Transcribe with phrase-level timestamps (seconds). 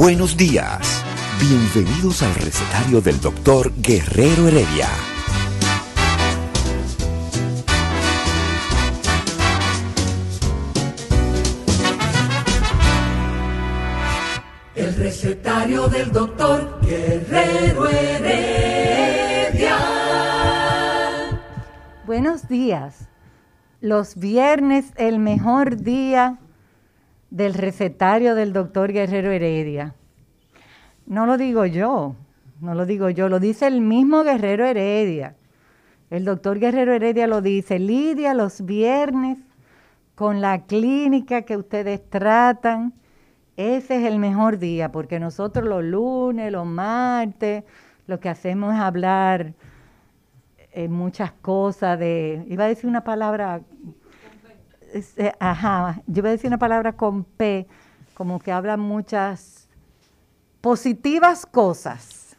[0.00, 1.04] Buenos días.
[1.40, 4.86] Bienvenidos al recetario del doctor Guerrero Heredia.
[14.76, 19.78] El recetario del doctor Guerrero Heredia.
[22.06, 23.08] Buenos días.
[23.80, 26.38] Los viernes, el mejor día
[27.30, 29.94] del recetario del doctor Guerrero Heredia.
[31.06, 32.16] No lo digo yo,
[32.60, 35.36] no lo digo yo, lo dice el mismo Guerrero Heredia.
[36.10, 39.38] El doctor Guerrero Heredia lo dice, Lidia los viernes
[40.14, 42.92] con la clínica que ustedes tratan,
[43.56, 47.64] ese es el mejor día, porque nosotros los lunes, los martes,
[48.06, 49.52] lo que hacemos es hablar
[50.72, 53.60] eh, muchas cosas de, iba a decir una palabra
[55.16, 57.66] eh, ajá, yo voy a decir una palabra con P,
[58.14, 59.68] como que habla muchas
[60.60, 62.36] positivas cosas.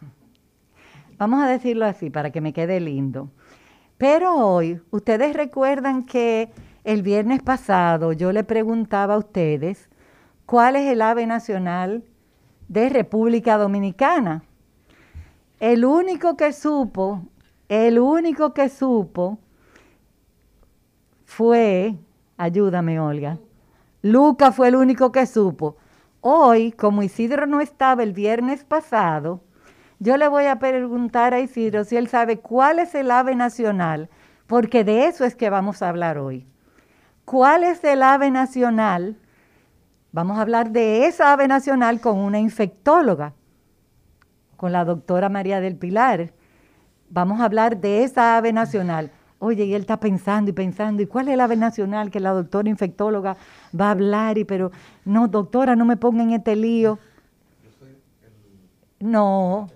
[1.17, 3.29] Vamos a decirlo así para que me quede lindo.
[3.97, 6.51] Pero hoy, ustedes recuerdan que
[6.83, 9.89] el viernes pasado yo le preguntaba a ustedes
[10.45, 12.03] cuál es el ave nacional
[12.67, 14.43] de República Dominicana.
[15.59, 17.23] El único que supo,
[17.67, 19.39] el único que supo
[21.25, 21.95] fue
[22.39, 23.37] Ayúdame, Olga.
[24.01, 25.75] Luca fue el único que supo.
[26.21, 29.41] Hoy, como Isidro no estaba el viernes pasado,
[29.99, 34.07] yo le voy a preguntar a Isidro si él sabe cuál es el ave nacional,
[34.47, 36.47] porque de eso es que vamos a hablar hoy.
[37.25, 39.17] ¿Cuál es el ave nacional?
[40.13, 43.33] Vamos a hablar de esa ave nacional con una infectóloga,
[44.55, 46.31] con la doctora María del Pilar.
[47.09, 49.11] Vamos a hablar de esa ave nacional.
[49.39, 52.31] Oye, y él está pensando y pensando, ¿y cuál es el ave nacional que la
[52.31, 53.37] doctora infectóloga
[53.79, 54.37] va a hablar?
[54.37, 54.71] Y pero,
[55.05, 56.99] no, doctora, no me ponga en este lío.
[58.99, 59.69] No,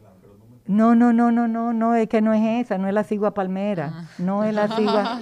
[0.67, 3.33] no, no, no, no, no, no, es que no es esa, no es la cigua
[3.33, 5.19] palmera, no es la cigua,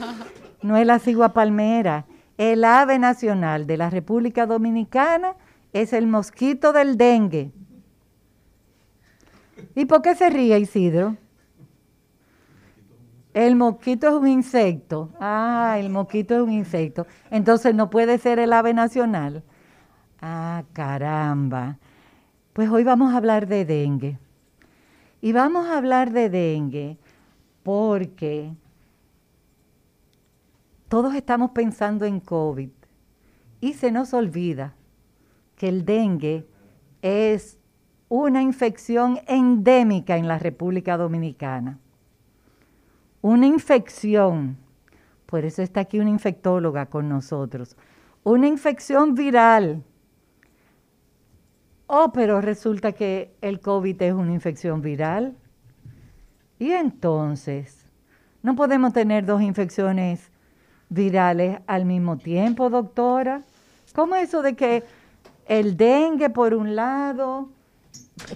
[0.64, 2.06] no es la cigua palmera.
[2.38, 5.36] El ave nacional de la República Dominicana
[5.72, 7.52] es el mosquito del dengue.
[9.76, 11.18] ¿Y por qué se ríe Isidro?
[13.34, 15.10] El mosquito es un insecto.
[15.20, 17.08] Ah, el mosquito es un insecto.
[17.30, 19.44] Entonces no puede ser el ave nacional.
[20.22, 21.78] Ah, caramba.
[22.54, 24.20] Pues hoy vamos a hablar de dengue.
[25.22, 26.98] Y vamos a hablar de dengue
[27.64, 28.54] porque
[30.90, 32.70] todos estamos pensando en COVID
[33.62, 34.74] y se nos olvida
[35.56, 36.48] que el dengue
[37.02, 37.60] es
[38.10, 41.80] una infección endémica en la República Dominicana
[43.22, 44.58] una infección,
[45.26, 47.78] por eso está aquí una infectóloga con nosotros,
[48.24, 49.84] una infección viral.
[51.88, 55.36] Oh, pero resulta que el COVID es una infección viral.
[56.58, 57.86] Y entonces,
[58.44, 60.32] no podemos tener dos infecciones
[60.90, 63.44] virales al mismo tiempo, doctora.
[63.94, 64.84] ¿Cómo eso de que
[65.48, 67.50] el dengue por un lado?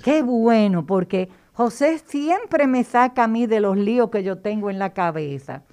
[0.03, 4.69] Qué bueno, porque José siempre me saca a mí de los líos que yo tengo
[4.69, 5.63] en la cabeza.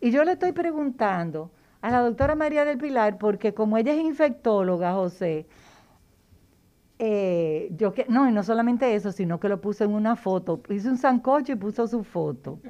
[0.00, 1.50] Y yo le estoy preguntando
[1.80, 5.46] a la doctora María del Pilar, porque como ella es infectóloga, José,
[7.00, 10.60] eh, yo que, no, y no solamente eso, sino que lo puse en una foto.
[10.70, 12.58] Hice un sancocho y puso su foto.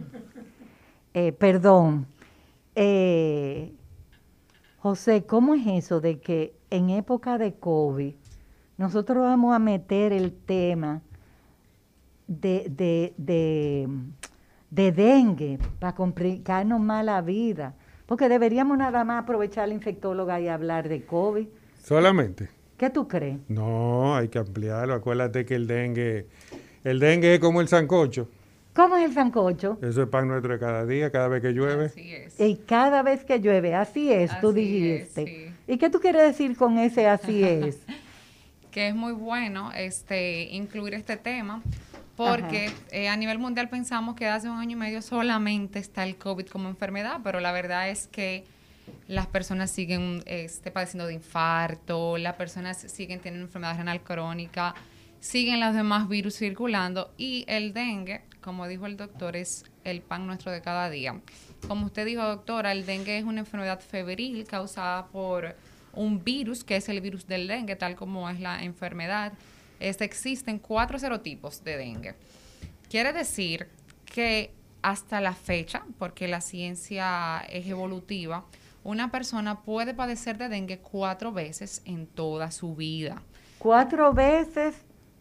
[1.16, 2.08] Eh, perdón.
[2.74, 3.72] Eh,
[4.78, 8.14] José, ¿cómo es eso de que en época de COVID
[8.78, 11.02] nosotros vamos a meter el tema
[12.26, 13.88] de, de, de,
[14.70, 17.74] de dengue para complicarnos más la vida.
[18.06, 21.46] Porque deberíamos nada más aprovechar la infectóloga y hablar de COVID.
[21.82, 22.48] Solamente.
[22.76, 23.38] ¿Qué tú crees?
[23.48, 24.94] No, hay que ampliarlo.
[24.94, 26.26] Acuérdate que el dengue,
[26.82, 28.28] el dengue es como el sancocho.
[28.74, 29.78] ¿Cómo es el sancocho?
[29.80, 31.86] Eso es pan nuestro de cada día, cada vez que llueve.
[31.86, 32.40] Así es.
[32.40, 35.22] Y cada vez que llueve, así es, tú Así dijiste.
[35.22, 35.54] es, sí.
[35.72, 37.78] ¿Y qué tú quieres decir con ese así es?
[38.72, 41.62] que es muy bueno este incluir este tema
[42.16, 46.16] porque eh, a nivel mundial pensamos que hace un año y medio solamente está el
[46.16, 48.44] COVID como enfermedad, pero la verdad es que
[49.08, 54.74] las personas siguen este, padeciendo de infarto, las personas siguen teniendo enfermedad renal crónica,
[55.20, 60.26] siguen los demás virus circulando y el dengue, como dijo el doctor, es el pan
[60.26, 61.20] nuestro de cada día.
[61.66, 65.56] Como usted dijo, doctora, el dengue es una enfermedad febril causada por
[65.94, 69.32] un virus, que es el virus del dengue, tal como es la enfermedad.
[69.84, 72.14] Este, existen cuatro serotipos de dengue.
[72.88, 73.68] Quiere decir
[74.06, 74.50] que
[74.80, 78.46] hasta la fecha, porque la ciencia es evolutiva,
[78.82, 83.22] una persona puede padecer de dengue cuatro veces en toda su vida.
[83.58, 84.74] Cuatro veces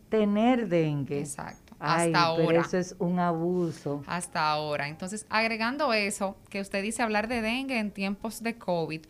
[0.08, 1.20] tener dengue.
[1.20, 1.76] Exacto.
[1.78, 2.62] Ay, hasta pero ahora.
[2.62, 4.02] eso es un abuso.
[4.08, 4.88] Hasta ahora.
[4.88, 9.02] Entonces, agregando eso, que usted dice hablar de dengue en tiempos de COVID,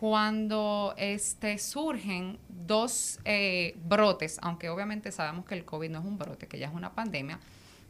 [0.00, 6.16] cuando este, surgen dos eh, brotes, aunque obviamente sabemos que el COVID no es un
[6.16, 7.38] brote, que ya es una pandemia,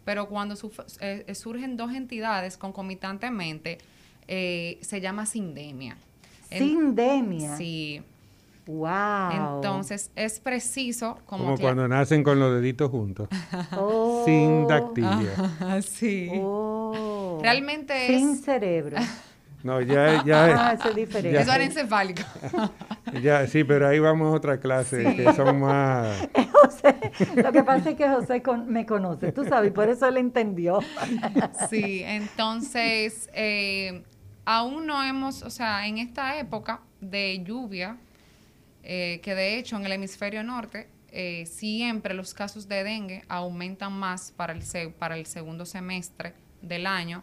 [0.04, 0.56] pero cuando
[1.00, 3.78] eh, eh, surgen dos entidades concomitantemente,
[4.26, 5.96] eh, se llama sindemia.
[6.50, 7.56] En- Sindemia.
[7.56, 8.02] Sí.
[8.66, 9.56] Wow.
[9.56, 13.28] Entonces, es preciso como, Como que- cuando nacen con los deditos juntos.
[13.76, 14.24] Oh.
[14.24, 15.32] Sin dactilia.
[15.60, 16.28] Ah, sí.
[16.34, 17.38] Oh.
[17.40, 18.42] Realmente Sin es...
[18.42, 18.96] cerebro.
[19.62, 21.32] No, ya, ya, Ah, eso es diferente.
[21.32, 21.40] Ya.
[21.42, 22.22] Eso era encefálico.
[23.22, 25.16] ya, sí, pero ahí vamos a otra clase Sí.
[25.16, 26.28] que son más...
[26.52, 26.94] José,
[27.36, 30.16] lo que pasa es que José con- me conoce, tú sabes, y por eso él
[30.18, 30.80] entendió.
[31.68, 34.02] Sí, entonces eh,
[34.44, 37.96] aún no hemos, o sea, en esta época de lluvia,
[38.82, 43.92] eh, que de hecho en el hemisferio norte eh, siempre los casos de dengue aumentan
[43.92, 47.22] más para el, se- para el segundo semestre del año.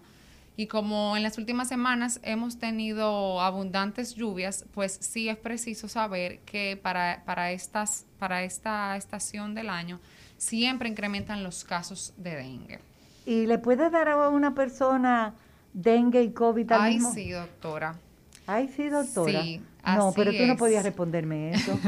[0.59, 6.39] Y como en las últimas semanas hemos tenido abundantes lluvias, pues sí es preciso saber
[6.39, 10.00] que para, para, estas, para esta estación del año
[10.38, 12.80] siempre incrementan los casos de dengue.
[13.27, 15.36] ¿Y le puede dar a una persona
[15.74, 17.13] dengue y COVID al Ay, mismo?
[17.13, 18.00] sí, doctora.
[18.48, 19.44] Ay, sí, doctora.
[19.44, 21.80] Sí, no, así pero tú no podías responderme eso.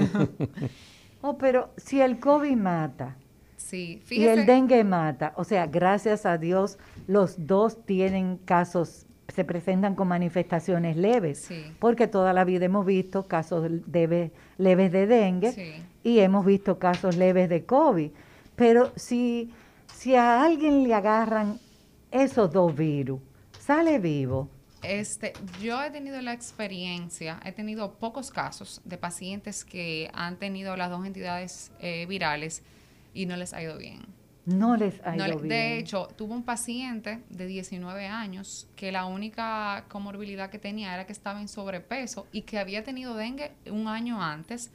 [1.22, 3.16] oh, pero si el COVID mata
[3.60, 6.78] Sí, y el dengue mata, o sea, gracias a Dios,
[7.08, 11.66] los dos tienen casos, se presentan con manifestaciones leves, Sí.
[11.78, 15.74] porque toda la vida hemos visto casos leve- leves de dengue Sí.
[16.04, 18.12] y hemos visto casos leves de COVID.
[18.56, 19.52] Pero si,
[19.94, 21.60] si a alguien le agarran
[22.12, 23.20] esos dos virus,
[23.60, 24.50] sale vivo.
[24.84, 30.78] Este, yo he tenido la experiencia, he tenido pocos casos de pacientes que han tenido
[30.78, 32.64] las dos entidades eh, virales
[33.14, 34.00] y no les ha ido bien.
[34.46, 35.50] No les ha No ido le- bien.
[35.50, 41.06] de hecho, tuvo un paciente de 19 años que la única comorbilidad que tenía era
[41.06, 44.72] que estaba en sobrepeso y que había tenido dengue un año antes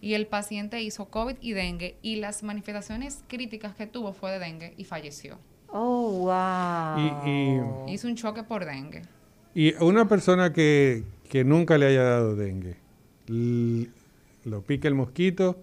[0.00, 4.38] y el paciente hizo COVID y dengue y las manifestaciones críticas que tuvo fue de
[4.38, 5.38] dengue y falleció.
[5.70, 7.26] Oh, wow.
[7.86, 9.02] Y- Hizo un choque por dengue.
[9.54, 12.76] Y una persona que, que nunca le haya dado dengue,
[14.44, 15.62] lo pica el mosquito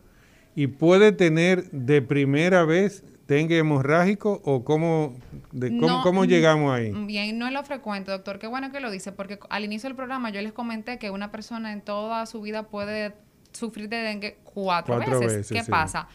[0.55, 5.15] y puede tener de primera vez dengue hemorrágico o cómo,
[5.51, 6.91] de, cómo, No, cómo mm, llegamos ahí.
[7.05, 8.39] Bien, no es lo frecuente, doctor.
[8.39, 11.31] Qué bueno que lo dice, porque al inicio del programa yo les comenté que una
[11.31, 13.13] persona en toda su vida puede
[13.51, 15.37] sufrir de dengue cuatro, Cuatro veces.
[15.37, 15.71] veces, ¿Qué sí.
[15.71, 16.07] pasa?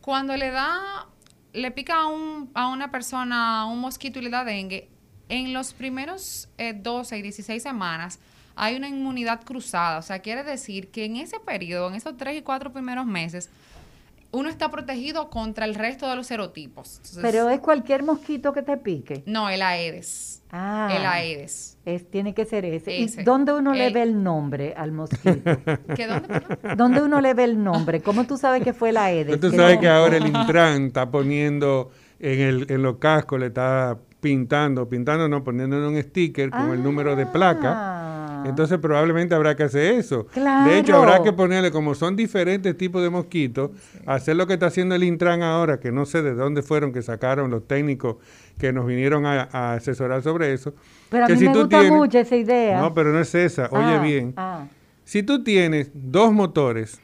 [0.00, 1.08] Cuando le da,
[1.52, 4.88] le pica a, un, a una persona un mosquito y le da dengue,
[5.28, 8.18] en los primeros eh, 12 y 16 semanas
[8.54, 9.98] hay una inmunidad cruzada.
[9.98, 13.48] O sea, quiere decir que en ese periodo, en esos tres y cuatro primeros meses,
[14.32, 16.96] uno está protegido contra el resto de los serotipos.
[16.96, 19.22] Entonces, Pero es cualquier mosquito que te pique.
[19.26, 20.42] no, el Aedes.
[20.50, 20.90] Ah.
[20.94, 21.78] El Aedes.
[21.84, 23.02] Es, tiene que ser ese.
[23.02, 23.22] Ese.
[23.22, 25.50] ¿Y dónde uno le El- ve el nombre al mosquito?
[25.96, 26.06] ¿Qué
[26.76, 27.02] dónde?
[27.02, 28.00] uno le ve el nombre?
[28.02, 29.38] ¿Cómo tú sabes que fue la Aedes?
[29.40, 33.46] Tú sabes no- que ahora el Intran está poniendo en, el, en los cascos, le
[33.46, 38.21] está pintando, pintando, no, poniendo un sticker con el número de placa.
[38.44, 40.26] Entonces probablemente habrá que hacer eso.
[40.26, 40.70] Claro.
[40.70, 43.70] De hecho, habrá que ponerle, como son diferentes tipos de mosquitos,
[44.06, 47.02] hacer lo que está haciendo el Intran ahora, que no sé de dónde fueron que
[47.02, 48.16] sacaron los técnicos
[48.58, 50.74] que nos vinieron a, a asesorar sobre eso.
[51.08, 52.80] Pero a mí si me tú gusta tienes- mucho esa idea.
[52.80, 53.68] No, pero no es esa.
[53.70, 54.34] Oye Ah, bien.
[54.36, 54.66] ah.
[55.04, 57.00] Si tú tienes dos motores,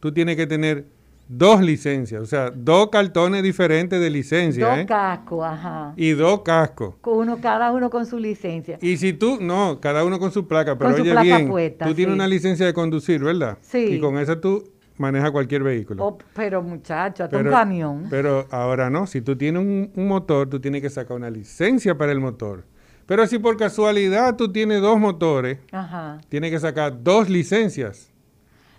[0.00, 0.86] tú tienes que tener
[1.32, 4.86] dos licencias, o sea, dos cartones diferentes de licencia, Dos ¿eh?
[4.86, 5.92] cascos, ajá.
[5.96, 6.96] Y dos cascos.
[7.04, 8.78] Uno, cada uno con su licencia.
[8.82, 11.86] Y si tú, no, cada uno con su placa, pero Con oye placa bien, puesta,
[11.86, 13.58] tú tienes una licencia de conducir, ¿verdad?
[13.60, 13.78] Sí.
[13.78, 16.04] Y con esa tú manejas cualquier vehículo.
[16.04, 18.06] Oh, pero muchacho, hasta un camión.
[18.10, 21.96] Pero ahora no, si tú tienes un, un motor, tú tienes que sacar una licencia
[21.96, 22.64] para el motor.
[23.06, 26.18] Pero si por casualidad tú tienes dos motores, Ajá.
[26.28, 28.10] tienes que sacar dos licencias.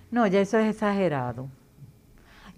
[0.09, 1.47] No, ya eso es exagerado.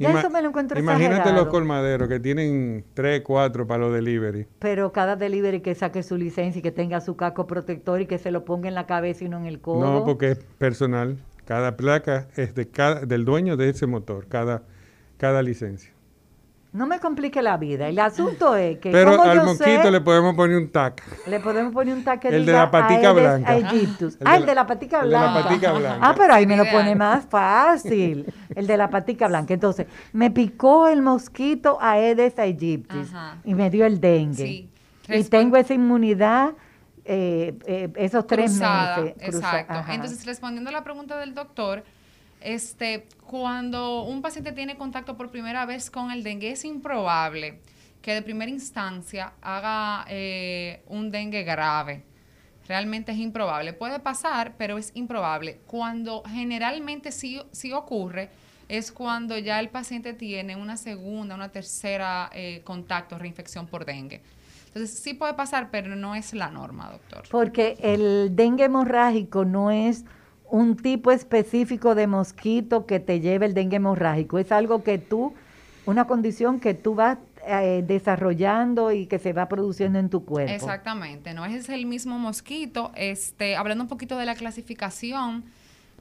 [0.03, 1.43] Ya Ima- eso me lo encuentro Imagínate exagerado.
[1.45, 4.47] los colmaderos que tienen 3, 4 para los delivery.
[4.59, 8.17] Pero cada delivery que saque su licencia y que tenga su casco protector y que
[8.17, 9.79] se lo ponga en la cabeza y no en el codo.
[9.99, 11.17] No, porque es personal.
[11.45, 14.63] Cada placa es de cada, del dueño de ese motor, cada,
[15.17, 15.91] cada licencia.
[16.73, 17.87] No me complique la vida.
[17.87, 21.03] El asunto es que Pero como al yo mosquito sé, le podemos poner un tac.
[21.27, 23.51] le podemos poner un taque El de la patica blanca.
[23.51, 24.13] Aegyptus.
[24.15, 25.43] El de Ah, el la- de la patica el de la blanca.
[25.49, 25.99] patica blanca.
[26.01, 28.25] Ah, pero ahí me lo pone más fácil.
[28.55, 29.53] El de la patica blanca.
[29.53, 33.37] Entonces, me picó el mosquito Aedes aegyptus Ajá.
[33.43, 34.45] y me dio el dengue.
[34.45, 34.69] Sí.
[35.09, 36.53] Y tengo esa inmunidad
[37.05, 39.15] eh, eh, esos tres cruzada, meses.
[39.21, 39.73] cruza- exacto.
[39.73, 39.93] ajá.
[39.93, 41.83] Entonces, respondiendo a la pregunta del doctor,
[42.43, 47.59] este, cuando un paciente tiene contacto por primera vez con el dengue, es improbable
[48.01, 52.03] que de primera instancia haga eh, un dengue grave.
[52.67, 53.73] Realmente es improbable.
[53.73, 55.59] Puede pasar, pero es improbable.
[55.67, 58.29] Cuando generalmente sí, sí ocurre,
[58.69, 64.21] es cuando ya el paciente tiene una segunda, una tercera eh, contacto, reinfección por dengue.
[64.67, 67.23] Entonces, sí puede pasar, pero no es la norma, doctor.
[67.29, 70.03] Porque el dengue hemorrágico no es
[70.53, 74.37] un tipo específico de mosquito que te lleve el dengue hemorrágico.
[74.37, 75.33] Es algo que tú,
[75.87, 77.17] una condición que tú vas
[77.47, 80.53] eh, desarrollando y que se va produciendo en tu cuerpo.
[80.53, 82.91] Exactamente, no es el mismo mosquito.
[82.95, 85.43] Este, hablando un poquito de la clasificación,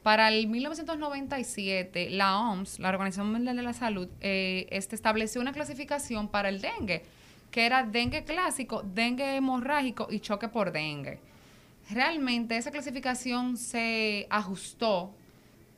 [0.02, 5.52] para el 1997 la OMS, la Organización Mundial de la Salud, eh, este, estableció una
[5.52, 7.04] clasificación para el dengue,
[7.50, 11.31] que era dengue clásico, dengue hemorrágico y choque por dengue.
[11.90, 15.14] Realmente esa clasificación se ajustó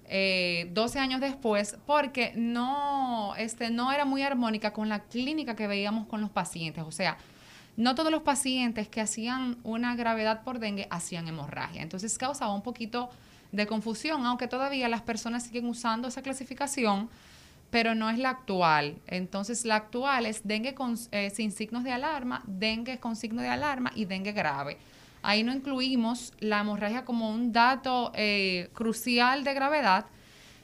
[0.07, 5.67] eh, 12 años después porque no, este, no era muy armónica con la clínica que
[5.67, 6.85] veíamos con los pacientes.
[6.85, 7.17] O sea,
[7.77, 11.83] no todos los pacientes que hacían una gravedad por dengue hacían hemorragia.
[11.83, 13.11] Entonces causaba un poquito
[13.51, 17.09] de confusión, aunque todavía las personas siguen usando esa clasificación,
[17.71, 18.97] pero no es la actual.
[19.07, 23.49] Entonces la actual es dengue con, eh, sin signos de alarma, dengue con signo de
[23.49, 24.77] alarma y dengue grave.
[25.25, 30.05] Ahí no incluimos la hemorragia como un dato eh, crucial de gravedad,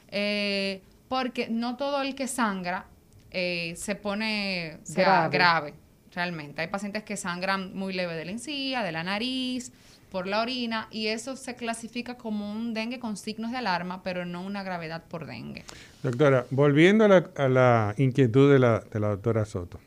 [0.09, 2.85] eh, porque no todo el que sangra
[3.31, 5.31] eh, se pone sea, Grave.
[5.31, 5.75] grave.
[6.14, 6.61] realmente.
[6.61, 9.73] Hay pacientes que sangran muy leve de la encía, de la nariz,
[10.11, 14.26] por la orina, y eso se clasifica como un dengue con signos de alarma, pero
[14.26, 15.64] no una gravedad por dengue.
[16.02, 19.81] Doctora, volviendo a la, a la inquietud de la, de la doctora Soto,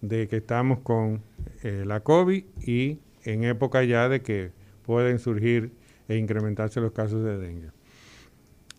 [0.00, 1.22] de que estamos con
[1.62, 4.52] eh, la COVID y en época ya de que
[4.84, 5.72] pueden surgir
[6.08, 7.70] e incrementarse los casos de dengue.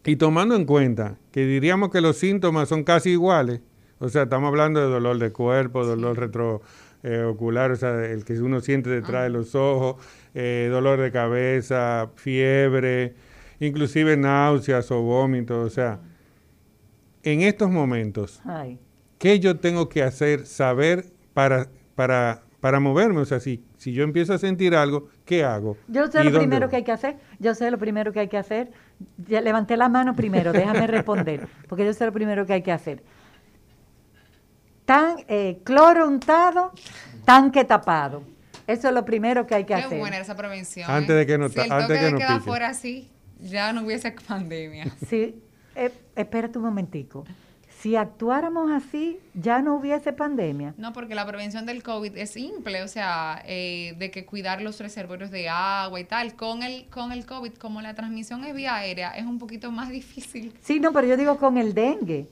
[0.05, 3.61] Y tomando en cuenta que diríamos que los síntomas son casi iguales,
[3.99, 8.59] o sea, estamos hablando de dolor de cuerpo, dolor retroocular, o sea, el que uno
[8.59, 9.95] siente detrás de los ojos,
[10.33, 13.15] eh, dolor de cabeza, fiebre,
[13.61, 16.01] inclusive náuseas o vómitos, o sea,
[17.23, 18.77] en estos momentos, Ay.
[19.19, 23.19] ¿qué yo tengo que hacer, saber para, para, para moverme?
[23.19, 25.75] O sea, si, si yo empiezo a sentir algo, ¿qué hago?
[25.89, 26.69] Yo sé ¿Y lo primero voy?
[26.69, 27.17] que hay que hacer.
[27.37, 28.71] Yo sé lo primero que hay que hacer.
[29.17, 32.71] Ya levanté la mano primero, déjame responder, porque yo sé lo primero que hay que
[32.71, 33.03] hacer.
[34.85, 36.71] Tan, eh, cloro untado,
[37.25, 38.23] tanque tapado.
[38.65, 39.99] Eso es lo primero que hay que Qué hacer.
[39.99, 40.89] buena esa prevención.
[40.89, 41.13] Antes ¿eh?
[41.15, 44.15] de que nos si antes toque que de nos queda fuera así, ya no hubiese
[44.25, 44.85] pandemia.
[45.09, 45.35] Sí,
[45.75, 47.25] eh, espérate un momentico.
[47.83, 50.73] Si actuáramos así, ya no hubiese pandemia.
[50.77, 54.79] No, porque la prevención del COVID es simple, o sea, eh, de que cuidar los
[54.79, 56.37] reservorios de agua y tal.
[56.37, 59.89] Con el, con el COVID, como la transmisión es vía aérea, es un poquito más
[59.99, 60.53] difícil.
[60.61, 62.29] Sí, no, pero yo digo con el dengue.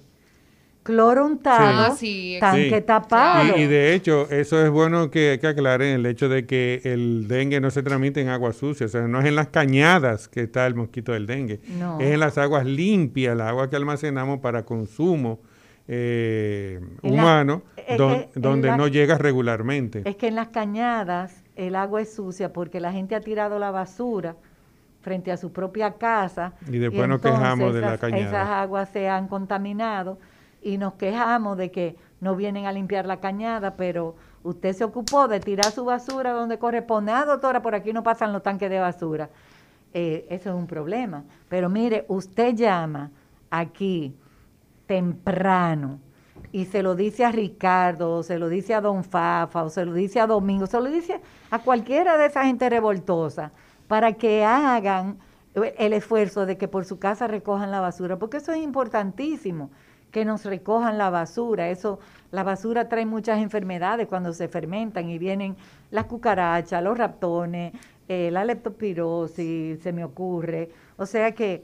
[0.84, 2.82] Cloro untado, Ah, sí, tanque Sí.
[2.82, 3.56] tapado.
[3.56, 7.28] Y, y de hecho, eso es bueno que, que aclaren el hecho de que el
[7.28, 10.42] dengue no se transmite en agua sucia, o sea, no es en las cañadas que
[10.42, 12.00] está el mosquito del dengue, No.
[12.00, 15.40] es en las aguas limpias, la agua que almacenamos para consumo
[15.88, 20.02] eh, la- humano, eh, don- eh, donde la- no llega regularmente.
[20.06, 23.72] Es que en las cañadas el agua es sucia porque la gente ha tirado la
[23.72, 24.36] basura
[25.02, 26.54] frente a su propia casa.
[26.68, 28.22] Y después nos quejamos de la cañada.
[28.24, 30.18] Esas aguas se han contaminado
[30.62, 35.28] y nos quejamos de que no vienen a limpiar la cañada, pero usted se ocupó
[35.28, 37.12] de tirar su basura donde corresponde.
[37.12, 39.30] Ah, doctora, por aquí no pasan los tanques de basura.
[39.94, 41.24] Eh, eso es un problema.
[41.50, 43.12] Pero mire, usted llama
[43.50, 44.16] aquí
[44.86, 46.00] temprano
[46.52, 49.86] y se lo dice a Ricardo, o se lo dice a Don Fafa, o se
[49.86, 53.52] lo dice a Domingo, se lo dice a cualquiera de esa gente revoltosa
[53.88, 55.18] para que hagan
[55.54, 59.70] el esfuerzo de que por su casa recojan la basura, porque eso es importantísimo,
[60.12, 61.70] que nos recojan la basura.
[61.70, 62.00] Eso,
[62.32, 65.56] la basura trae muchas enfermedades cuando se fermentan y vienen
[65.90, 67.74] las cucarachas, los ratones,
[68.08, 70.70] eh, la leptospirosis, se me ocurre.
[70.98, 71.64] O sea que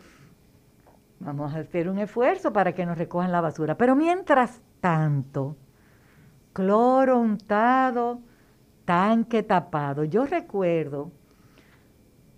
[1.19, 3.75] Vamos a hacer un esfuerzo para que nos recojan la basura.
[3.75, 5.55] Pero mientras tanto,
[6.53, 8.21] cloro untado,
[8.85, 10.03] tanque tapado.
[10.03, 11.11] Yo recuerdo,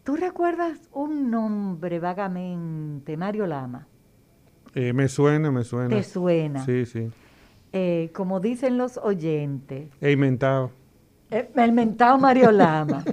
[0.03, 3.87] ¿tú recuerdas un nombre vagamente, Mario Lama?
[4.75, 5.89] Eh, me suena, me suena.
[5.95, 6.63] ¿Te suena?
[6.65, 7.09] Sí, sí.
[7.73, 10.71] Eh, como dicen los oyentes, He inventado.
[11.31, 13.03] eh, el mentado Mario Lama.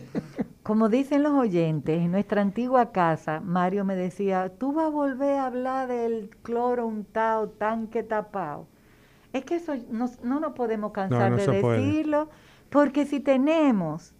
[0.62, 5.36] Como dicen los oyentes, en nuestra antigua casa, Mario me decía, tú vas a volver
[5.38, 8.66] a hablar del cloro untado, tanque tapado.
[9.32, 11.78] Es que eso no, no nos podemos cansar no de puede.
[11.86, 12.28] decirlo,
[12.70, 14.12] porque si tenemos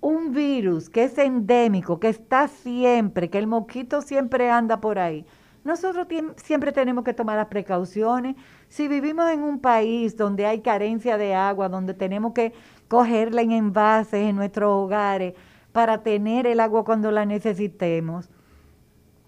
[0.00, 5.24] un virus que es endémico, que está siempre, que el mosquito siempre anda por ahí,
[5.66, 6.06] nosotros
[6.36, 8.36] siempre tenemos que tomar las precauciones.
[8.68, 12.52] Si vivimos en un país donde hay carencia de agua, donde tenemos que
[12.88, 15.34] cogerla en envases en nuestros hogares
[15.72, 18.30] para tener el agua cuando la necesitemos,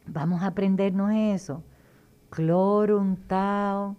[0.07, 1.63] vamos a aprendernos eso.
[2.31, 3.97] Cloro untado,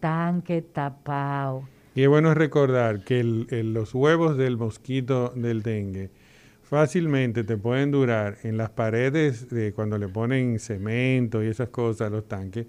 [0.00, 1.62] tanque tapado.
[1.94, 6.10] Y es bueno recordar que el- los huevos del mosquito del dengue
[6.68, 12.08] fácilmente te pueden durar en las paredes de cuando le ponen cemento y esas cosas
[12.08, 12.66] a los tanques,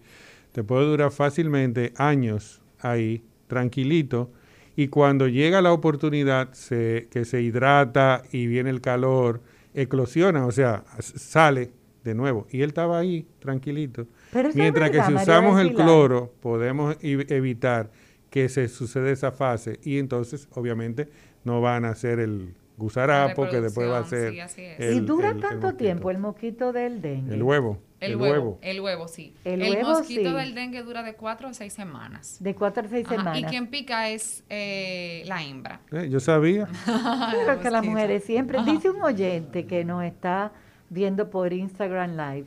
[0.51, 4.32] te puede durar fácilmente años ahí, tranquilito,
[4.75, 9.42] y cuando llega la oportunidad se- que se hidrata y viene el calor,
[9.74, 11.72] eclosiona, o sea, sale
[12.04, 12.48] de nuevo.
[12.51, 14.08] Y él estaba ahí, tranquilito.
[14.32, 17.89] Pero Mientras que si María usamos el cloro, podemos evitar
[18.30, 21.08] que se suceda esa fase y entonces obviamente
[21.44, 24.79] no van a ser el gusarapo que después va a ser sí, así es.
[24.79, 25.77] y el- dura el- el tanto mosquito.
[25.84, 27.34] tiempo el mosquito del dengue.
[27.34, 29.34] el huevo El, huevo, El huevo, sí.
[29.43, 30.36] El El, huevo, mosquito sí.
[30.36, 32.38] del dengue dura de cuatro a seis semanas.
[32.39, 33.39] De cuatro a seis Ajá, semanas.
[33.39, 35.81] Y quien pica es eh, la hembra.
[35.91, 36.67] Eh, yo sabía
[37.31, 38.60] Pero que las mujeres siempre.
[38.60, 38.72] Ajá.
[38.72, 40.51] Dice un oyente que nos está
[40.91, 42.46] viendo por Instagram Live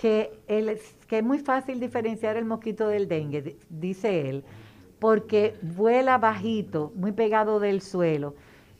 [0.00, 0.78] que, el,
[1.08, 4.44] que es muy fácil diferenciar el mosquito del dengue, di- dice él,
[5.00, 8.34] porque vuela bajito, muy pegado del suelo,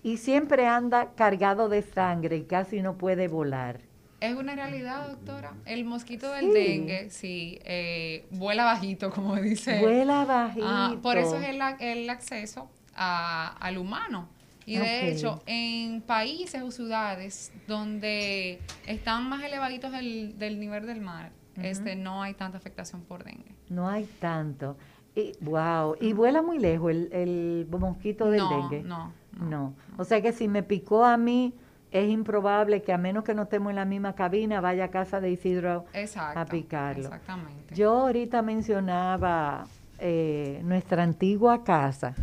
[0.04, 3.81] y siempre anda cargado de sangre y casi no puede volar.
[4.20, 5.52] Es una realidad, doctora.
[5.66, 6.46] El mosquito Sí.
[6.46, 9.81] del dengue, sí, eh, vuela bajito, como dice.
[9.81, 10.64] Vuela bajito.
[10.68, 14.28] Ah, por eso es el, ac- el acceso a- al humano.
[14.66, 21.02] Y de hecho, en países o ciudades donde están más elevaditos del, del nivel del
[21.02, 23.55] mar, este, no hay tanta afectación por dengue.
[23.68, 24.76] No hay tanto.
[25.14, 25.96] Y, wow.
[26.00, 28.83] Y vuela muy lejos el, el mosquito del no, dengue.
[28.83, 29.12] no, no.
[29.40, 29.75] No.
[29.97, 31.55] O sea que si me picó a mí,
[31.90, 35.20] es improbable que a menos que no estemos en la misma cabina, vaya a casa
[35.20, 36.40] de Isidro Exacto.
[36.40, 37.05] a picarlo.
[37.05, 37.75] Exactamente.
[37.75, 39.66] Yo ahorita mencionaba
[39.99, 42.14] eh, nuestra antigua casa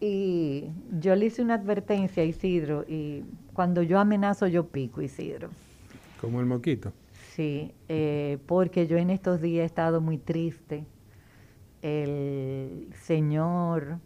[0.00, 0.64] y
[0.98, 5.50] yo le hice una advertencia a Isidro y cuando yo amenazo yo pico, Isidro.
[6.20, 6.92] como el moquito
[7.34, 10.84] Sí, eh, porque yo en estos días he estado muy triste.
[11.82, 13.98] El señor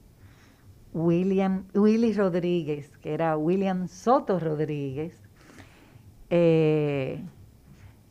[0.94, 5.14] William, Willy Rodríguez, que era William Soto Rodríguez,
[6.30, 7.22] eh,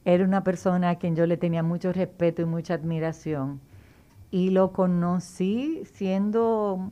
[0.03, 3.61] era una persona a quien yo le tenía mucho respeto y mucha admiración.
[4.31, 6.91] Y lo conocí siendo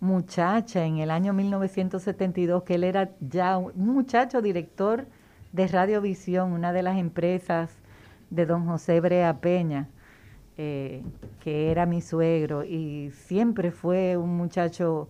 [0.00, 5.06] muchacha en el año 1972, que él era ya un muchacho director
[5.52, 7.70] de Radiovisión, una de las empresas
[8.30, 9.88] de don José Brea Peña,
[10.58, 11.02] eh,
[11.40, 15.08] que era mi suegro, y siempre fue un muchacho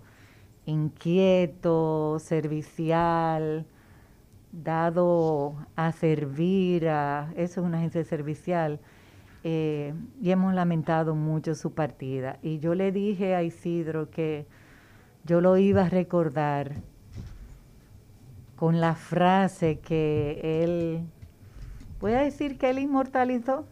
[0.66, 3.66] inquieto, servicial,
[4.52, 8.80] dado a servir, a, eso es una agencia servicial,
[9.44, 12.38] eh, y hemos lamentado mucho su partida.
[12.42, 14.46] Y yo le dije a Isidro que
[15.24, 16.72] yo lo iba a recordar
[18.56, 21.02] con la frase que él,
[22.00, 23.66] voy a decir que él inmortalizó,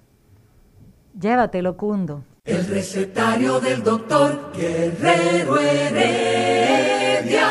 [1.18, 2.24] llévatelo, Cundo.
[2.44, 7.48] El recetario del doctor Guerrero Heredia.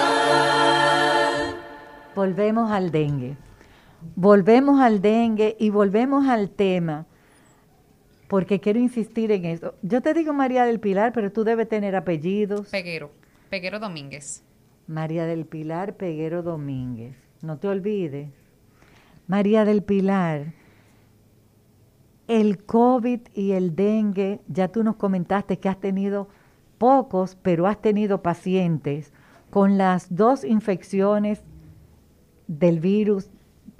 [2.15, 3.35] Volvemos al dengue.
[4.15, 7.07] Volvemos al dengue y volvemos al tema,
[8.27, 9.75] porque quiero insistir en esto.
[9.81, 12.67] Yo te digo María del Pilar, pero tú debes tener apellidos.
[12.69, 13.11] Peguero.
[13.49, 14.43] Peguero Domínguez.
[14.87, 17.15] María del Pilar Peguero Domínguez.
[17.41, 18.29] No te olvides.
[19.27, 20.53] María del Pilar,
[22.27, 26.29] el COVID y el dengue, ya tú nos comentaste que has tenido
[26.77, 29.11] pocos, pero has tenido pacientes
[29.49, 31.43] con las dos infecciones
[32.47, 33.29] del virus,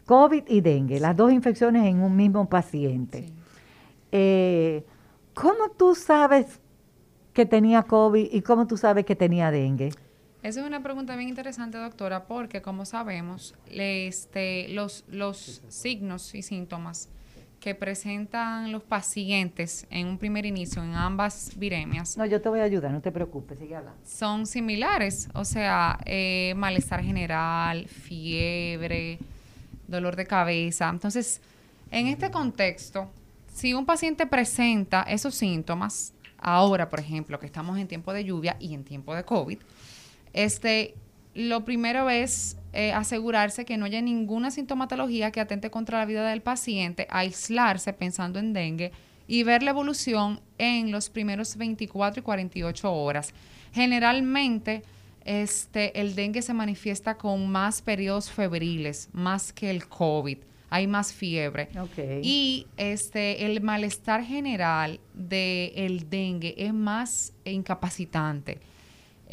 [0.05, 3.23] COVID y dengue, las dos infecciones en un mismo paciente.
[3.23, 3.33] Sí.
[4.11, 4.85] Eh,
[5.33, 6.59] ¿Cómo tú sabes
[7.33, 9.91] que tenía COVID y cómo tú sabes que tenía dengue?
[10.43, 16.41] Esa es una pregunta bien interesante, doctora, porque como sabemos, este, los, los signos y
[16.41, 17.09] síntomas
[17.63, 22.59] que presentan los pacientes en un primer inicio en ambas viremias No, yo te voy
[22.59, 23.97] a ayudar, no te preocupes, sigue hablando.
[24.05, 29.17] son similares, o sea, eh, malestar general, fiebre,
[29.87, 30.89] dolor de cabeza.
[30.89, 31.39] Entonces,
[31.89, 33.09] en este contexto,
[33.53, 38.57] si un paciente presenta esos síntomas, ahora, por ejemplo, que estamos en tiempo de lluvia
[38.59, 39.59] y en tiempo de COVID,
[40.33, 40.95] este,
[41.33, 46.27] lo primero es eh, asegurarse que no haya ninguna sintomatología que atente contra la vida
[46.27, 48.91] del paciente, aislarse pensando en dengue
[49.27, 53.33] y ver la evolución en los primeros 24 y 48 horas.
[53.73, 54.81] Generalmente,
[55.23, 60.39] este, el dengue se manifiesta con más periodos febriles, más que el COVID.
[60.71, 61.69] Hay más fiebre.
[61.79, 62.23] Ok.
[62.23, 68.59] Y este, el malestar general del dengue es más incapacitante.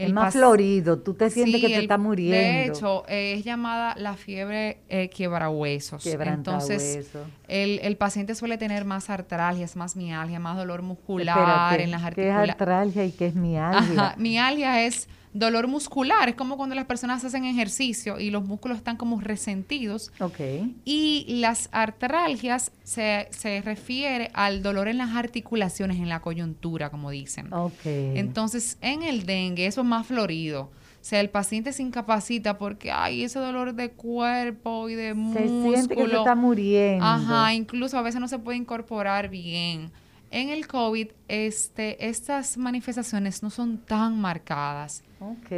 [0.06, 2.36] Es más florido, tú te sientes Sí, que te el- está muriendo.
[2.36, 6.04] De hecho, eh, es llamada la fiebre eh, quiebrahuesos.
[6.06, 7.10] Entonces,
[7.48, 12.00] el, el paciente suele tener más artralgias, más mialgia, más dolor muscular Espérate, en las
[12.00, 12.50] ¿Qué es articulaciones.
[12.50, 14.02] artralgia y qué es mialgia?
[14.02, 18.78] Ajá, mialgia es dolor muscular, es como cuando las personas hacen ejercicio y los músculos
[18.78, 20.12] están como resentidos.
[20.20, 20.40] Ok.
[20.84, 27.10] Y las artralgias se, se refiere al dolor en las articulaciones, en la coyuntura, como
[27.10, 27.48] dicen.
[27.84, 30.70] Entonces, en el dengue, eso es más florido.
[31.00, 35.14] O sea, el paciente se incapacita porque hay ese dolor de cuerpo y de se
[35.14, 35.72] músculo.
[35.76, 37.04] siente que se está muriendo.
[37.04, 39.92] Ajá, incluso a veces no se puede incorporar bien.
[40.30, 45.02] En el COVID, este, estas manifestaciones no son tan marcadas.
[45.20, 45.50] Ok.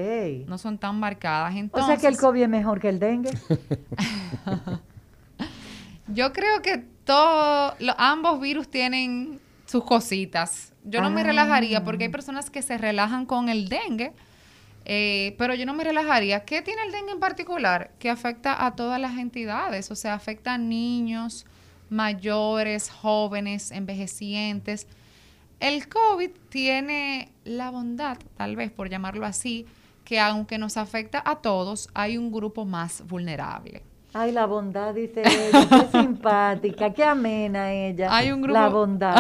[0.49, 1.55] No son tan marcadas.
[1.55, 3.31] o Entonces, sea que el COVID es mejor que el dengue.
[6.09, 10.73] yo creo que todo, lo- ambos virus tienen sus cositas.
[10.85, 11.25] Yo no me Ah.
[11.25, 14.13] relajaría porque hay personas que se relajan con el dengue,
[14.85, 16.45] eh, pero yo no me relajaría.
[16.45, 17.93] ¿Qué tiene el dengue en particular?
[18.01, 21.47] Que afecta a todas las entidades, o sea, afecta a niños,
[21.89, 24.89] mayores, jóvenes, envejecientes.
[25.63, 29.65] El COVID tiene la bondad, tal vez por llamarlo así,
[30.05, 33.85] que aunque nos afecta a todos, hay un grupo más vulnerable.
[34.13, 35.69] Ay, la bondad, dice ella.
[35.71, 38.09] Qué simpática, qué amena ella.
[38.15, 39.17] Hay un grupo- La bondad.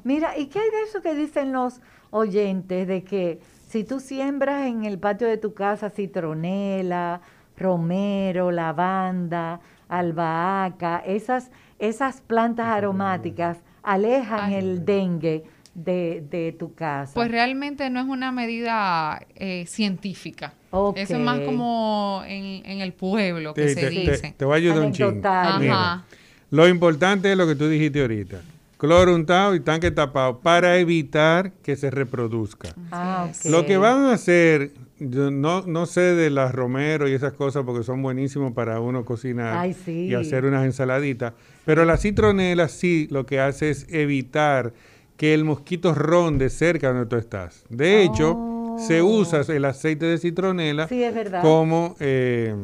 [0.04, 2.86] Mira, ¿y qué hay de eso que dicen los oyentes?
[2.86, 7.22] De que si tú siembras en el patio de tu casa citronela,
[7.56, 14.54] romero, lavanda, albahaca, esas, esas plantas aromáticas alejan Ay.
[14.56, 15.44] el dengue
[15.74, 17.12] de, de tu casa.
[17.14, 20.52] Pues realmente no es una medida eh, científica.
[20.96, 24.34] Eso es más como en, en el pueblo que Te, se te- te- dice.
[24.36, 25.12] te voy a ayudar un chingo.
[25.60, 26.04] Mira,
[26.50, 28.40] lo importante es lo que tú dijiste ahorita.
[28.76, 32.68] Cloro untado y tanque tapado para evitar que se reproduzca.
[32.92, 33.28] ah.
[33.46, 37.64] Lo que van a hacer, yo no, no sé de las romero y esas cosas
[37.64, 40.06] porque son buenísimos para uno cocinar Ay, sí.
[40.06, 41.32] y hacer unas ensaladitas,
[41.64, 44.72] pero la citronela sí lo que hace es evitar
[45.18, 47.64] que el mosquito ronde cerca donde tú estás.
[47.68, 49.06] De hecho, se Oh.
[49.06, 51.02] usa el aceite de citronela Sí,
[51.42, 52.54] como eh,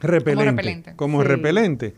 [0.00, 0.44] repelente.
[0.50, 0.92] repelente.
[0.96, 1.28] Como Sí.
[1.28, 1.90] repelente.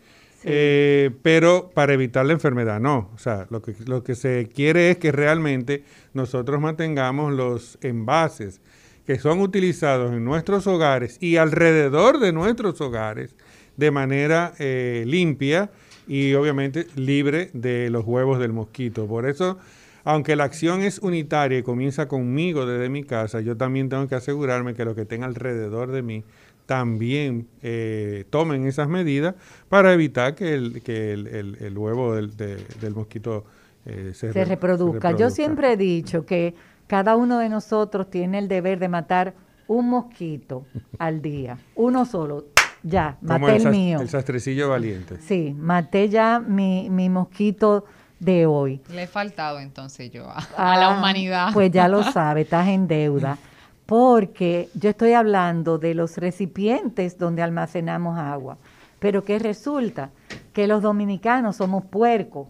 [0.42, 0.48] Sí.
[0.50, 3.11] Eh, pero para evitar la enfermedad, no.
[3.14, 8.61] O sea, lo que, lo que se quiere es que realmente nosotros mantengamos los envases
[9.07, 13.35] que son utilizados en nuestros hogares y alrededor de nuestros hogares
[13.77, 15.70] de manera eh, limpia
[16.06, 19.06] y obviamente libre de los huevos del mosquito.
[19.06, 19.58] Por eso,
[20.04, 24.14] aunque la acción es unitaria y comienza conmigo desde mi casa, yo también tengo que
[24.14, 26.24] asegurarme que los que estén alrededor de mí
[26.66, 29.34] también eh, tomen esas medidas
[29.68, 33.44] para evitar que el, que el, el- el huevo del, de- del mosquito
[33.86, 35.10] eh, se, se re- reproduzca.
[35.18, 36.54] Yo siempre he dicho que
[36.86, 39.34] cada uno de nosotros tiene el deber de matar
[39.66, 40.64] un mosquito
[40.98, 42.46] al día, uno solo.
[42.86, 44.00] Ya, maté el, mío.
[44.00, 45.16] El sastrecillo valiente.
[45.20, 47.86] Sí, maté ya mi, mi mosquito
[48.20, 48.80] de hoy.
[48.90, 51.48] Le he faltado entonces yo a, a la Ah, humanidad.
[51.54, 53.38] Pues ya lo sabe, estás en deuda.
[53.86, 58.58] Porque yo estoy hablando de los recipientes donde almacenamos agua.
[58.98, 60.10] Pero ¿qué resulta?
[60.52, 62.48] Que los dominicanos somos puercos.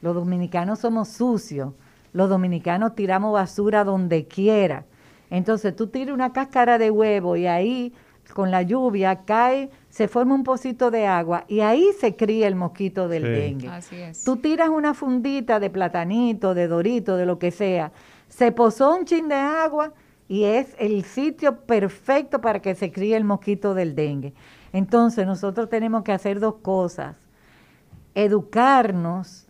[0.00, 1.72] Los dominicanos somos sucios.
[2.12, 4.84] Los dominicanos tiramos basura donde quiera.
[5.30, 7.92] Entonces tú tiras una cáscara de huevo y ahí
[8.32, 12.54] con la lluvia cae, se forma un pocito de agua y ahí se cría el
[12.54, 13.28] mosquito del Sí.
[13.28, 13.68] dengue.
[13.68, 14.24] Así es.
[14.24, 17.92] Tú tiras una fundita de platanito, de dorito, de lo que sea,
[18.28, 19.92] se posó un chin de agua
[20.28, 24.32] y es el sitio perfecto para que se críe el mosquito del dengue.
[24.72, 27.16] Entonces nosotros tenemos que hacer dos cosas.
[28.14, 29.46] Educarnos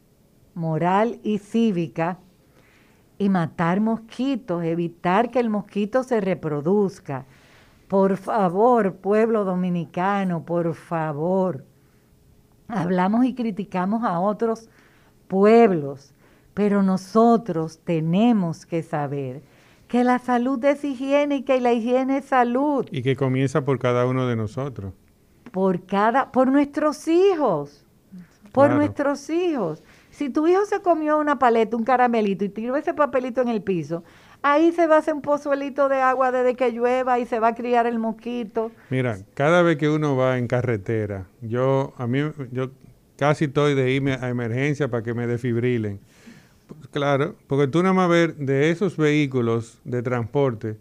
[0.55, 2.19] moral y cívica
[3.19, 7.25] y matar mosquitos, evitar que el mosquito se reproduzca.
[7.93, 11.67] Por favor, pueblo dominicano, por favor.
[12.67, 14.71] hablamos y criticamos a otros
[15.29, 16.15] pueblos,
[16.55, 19.43] pero nosotros tenemos que saber
[19.89, 22.87] que la salud es higiénica y la higiene es salud.
[22.91, 24.95] Y que comienza por cada uno de nosotros.
[25.51, 27.85] Por cada, por nuestros hijos,
[28.53, 28.77] por Claro.
[28.77, 29.83] nuestros hijos.
[30.09, 33.63] Si tu hijo se comió una paleta, un caramelito y tiró ese papelito en el
[33.63, 34.03] piso,
[34.43, 37.49] ahí se va a hacer un pozuelito de agua desde que llueva y se va
[37.49, 38.71] a criar el mosquito.
[38.91, 42.71] Mira, cada vez que uno va en carretera, yo a mí yo
[43.17, 46.01] casi estoy de irme a emergencia para que me desfibrilen.
[46.91, 50.77] Claro, porque tú nada más ver de esos vehículos de transporte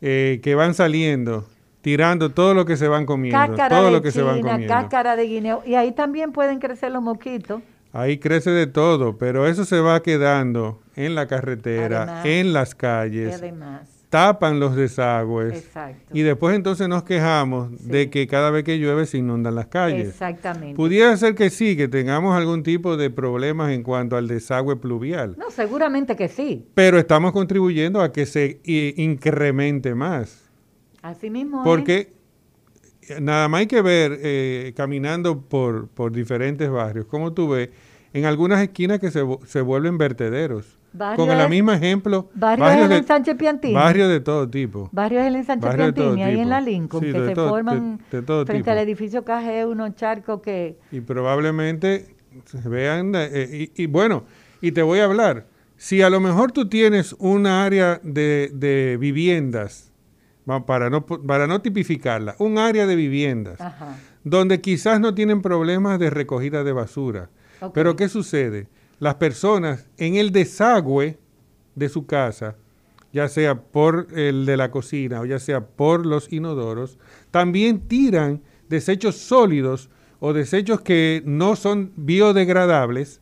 [0.00, 1.46] eh, que van saliendo,
[1.82, 4.72] tirando todo lo que se van comiendo, Cáscara todo de lo que se van comiendo.
[4.72, 5.62] cáscara de guineo.
[5.66, 7.62] Y ahí también pueden crecer los mosquitos.
[7.92, 12.72] Ahí crece de todo, pero eso se va quedando en la carretera, Además- en las
[12.72, 13.88] Y calles, además.
[14.10, 15.54] tapan los desagües.
[15.54, 16.10] Exacto.
[16.12, 17.88] Y después entonces nos quejamos Sí.
[17.90, 20.08] de que cada vez que llueve se inundan las calles.
[20.08, 20.74] Exactamente.
[20.76, 25.34] Pudiera ser que sí, que tengamos algún tipo de problemas en cuanto al desagüe pluvial,
[25.38, 26.66] No, seguramente que sí.
[26.74, 30.44] pero estamos contribuyendo a que se i- incremente más.
[31.02, 32.08] Así mismo es.
[33.20, 37.70] Nada más hay que ver eh, caminando por, por diferentes barrios, como tú ves,
[38.12, 40.76] en algunas esquinas que se, se vuelven vertederos.
[40.92, 43.74] Barrio Con el es- mismo ejemplo, Barrio barrios el de, ensanche Piantini.
[43.74, 44.88] barrios de todo tipo.
[44.90, 48.22] Barrios de todo Piantini, ahí en la Lincoln, Sí, que se todo- forman de- de
[48.26, 48.70] todo frente tipo.
[48.70, 50.78] al edificio Caje, unos charcos que...
[50.90, 52.06] Y probablemente
[52.46, 54.24] se vean, eh, y, y bueno,
[54.62, 58.96] y te voy a hablar, si a lo mejor tú tienes un área de, de
[58.98, 59.87] viviendas,
[60.66, 63.96] para no, para no tipificarla, un área de viviendas, Ajá.
[64.24, 67.30] donde quizás no tienen problemas de recogida de basura.
[67.74, 68.68] Pero ¿qué sucede?
[69.00, 71.18] Las personas en el desagüe
[71.74, 72.56] de su casa,
[73.12, 76.98] ya sea por el de la cocina o ya sea por los inodoros,
[77.30, 83.20] también tiran desechos sólidos o desechos que no son biodegradables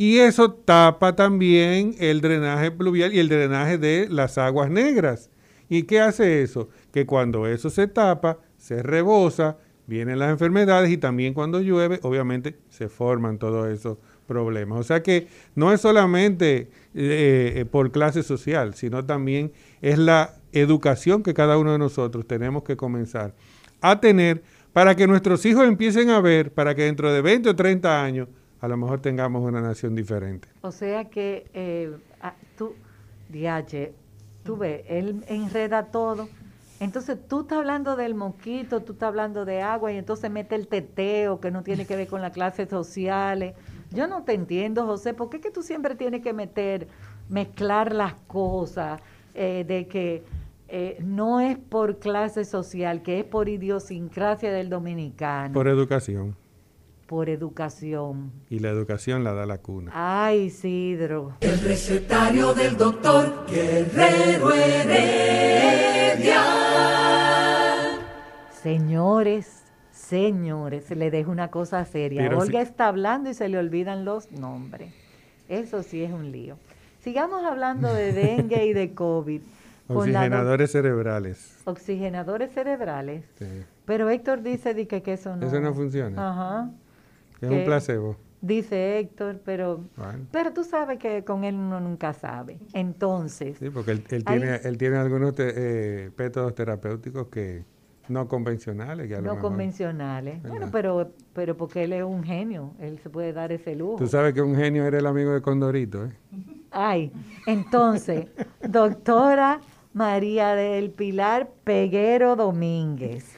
[0.00, 5.28] y eso tapa también el drenaje pluvial y el drenaje de las aguas negras.
[5.70, 6.68] ¿Y qué hace eso?
[6.92, 9.56] Que cuando eso se tapa, se rebosa,
[9.86, 14.80] vienen las enfermedades y también cuando llueve, obviamente, se forman todos esos problemas.
[14.80, 20.34] O sea que no es solamente eh, eh, por clase social, sino también es la
[20.52, 23.34] educación que cada uno de nosotros tenemos que comenzar
[23.80, 27.56] a tener para que nuestros hijos empiecen a ver, para que dentro de 20 o
[27.56, 28.28] 30 años
[28.60, 30.48] a lo mejor tengamos una nación diferente.
[30.62, 31.92] O sea que eh,
[32.56, 32.74] tú,
[33.28, 33.94] Diache,
[34.44, 36.28] tú ves, él enreda todo.
[36.80, 40.66] Entonces tú estás hablando del mosquito, tú estás hablando de agua y entonces mete el
[40.66, 43.54] teteo que no tiene que ver con las clases sociales.
[43.90, 46.88] Yo no te entiendo, José, ¿por qué es que tú siempre tienes que meter,
[47.28, 49.00] mezclar las cosas
[49.34, 50.24] eh, de que
[50.68, 56.36] eh, no es por clase social, que es por idiosincrasia del dominicano, Por educación.
[57.10, 58.30] Por educación?
[58.50, 59.90] Y la educación la da la cuna.
[59.92, 61.34] Ay, Isidro.
[61.40, 66.40] El recetario del doctor Guerrero Heredia.
[68.62, 72.22] Señores, señores, le dejo una cosa seria.
[72.22, 74.94] Pero Olga está hablando y se le olvidan los nombres.
[75.48, 76.58] Eso sí es un lío.
[77.00, 79.40] Sigamos hablando de dengue y de COVID.
[79.88, 81.56] Oxigenadores cerebrales.
[81.64, 83.24] oxigenadores cerebrales.
[83.36, 83.64] Sí.
[83.84, 85.44] Pero Héctor dice di que, que eso no.
[85.44, 86.30] Eso no funciona.
[86.30, 86.70] Ajá.
[87.40, 88.16] Es un placebo.
[88.42, 90.24] Dice Héctor, pero, Bueno.
[90.32, 92.58] pero tú sabes que con él uno nunca sabe.
[92.72, 95.52] Entonces, Sí, porque él, él Ahí- tiene, él tiene algunos te-
[96.06, 97.64] eh, métodos terapéuticos que
[98.08, 99.08] no convencionales.
[99.08, 100.42] Que a lo no mejor- convencionales.
[100.42, 103.96] Bueno, pero, pero porque él es un genio, él se puede dar ese lujo.
[103.96, 106.12] Tú sabes que un genio era el amigo de Condorito, ¿eh?
[106.70, 107.12] Ay,
[107.46, 108.26] entonces,
[108.66, 109.60] doctora
[109.92, 113.34] María del Pilar Peguero Domínguez.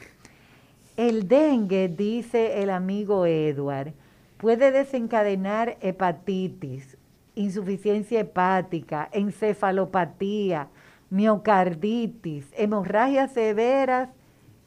[0.95, 3.93] El dengue, dice el amigo Edward,
[4.37, 6.97] puede desencadenar hepatitis,
[7.35, 10.67] insuficiencia hepática, encefalopatía,
[11.09, 14.09] miocarditis, hemorragias severas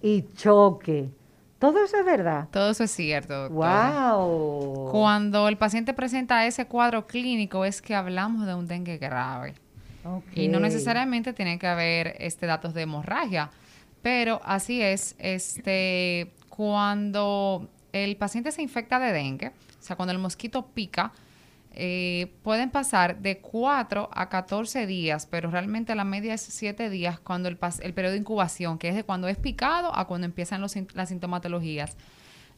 [0.02, 1.10] y choque.
[1.58, 2.48] Todo eso es verdad.
[2.50, 3.48] Todo eso es cierto.
[3.48, 4.14] doctora.
[4.14, 4.90] ¡Wow!
[4.90, 9.54] Cuando el paciente presenta ese cuadro clínico es que hablamos de un dengue grave.
[10.34, 13.50] Y no necesariamente tiene que haber este datos de hemorragia,
[14.06, 20.20] pero así es, este cuando el paciente se infecta de dengue, o sea, cuando el
[20.20, 21.12] mosquito pica,
[21.72, 27.18] eh, pueden pasar de 4 a 14 días, pero realmente la media es 7 días
[27.18, 30.60] cuando el, el periodo de incubación, que es de cuando es picado a cuando empiezan
[30.60, 31.96] los las sintomatologías.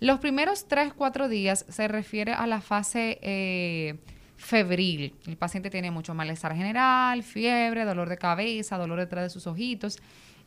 [0.00, 3.96] Los primeros 3, 4 días se refiere a la fase eh,
[4.36, 5.14] febril.
[5.26, 9.98] El paciente tiene mucho malestar general, fiebre, dolor de cabeza, dolor detrás de sus ojitos.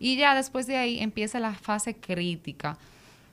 [0.04, 2.78] Y ya después de ahí empieza la fase crítica.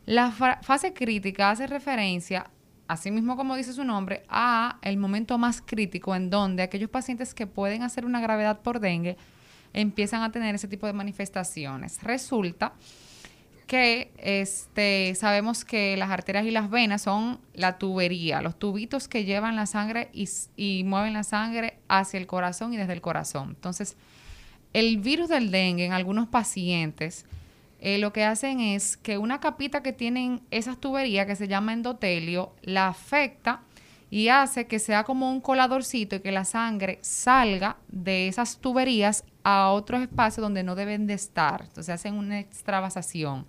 [0.04, 2.50] La fa- fase crítica hace referencia
[2.88, 7.34] así mismo como dice su nombre, a el momento más crítico en donde aquellos pacientes
[7.34, 9.16] que pueden hacer una gravedad por dengue
[9.74, 12.02] empiezan a tener ese tipo de manifestaciones.
[12.02, 12.72] Resulta
[13.66, 19.24] que este, sabemos que las arterias y las venas son la tubería, los tubitos que
[19.24, 20.26] llevan la sangre y,
[20.56, 23.50] y mueven la sangre hacia el corazón y desde el corazón.
[23.50, 23.98] Entonces,
[24.72, 27.26] el virus del dengue en algunos pacientes
[27.80, 31.72] eh, lo que hacen es que una capita que tienen esas tuberías que se llama
[31.72, 33.60] endotelio la afecta
[34.10, 39.24] y hace que sea como un coladorcito y que la sangre salga de esas tuberías
[39.44, 41.62] a otros espacios donde no deben de estar.
[41.62, 43.46] Entonces hacen una extravasación.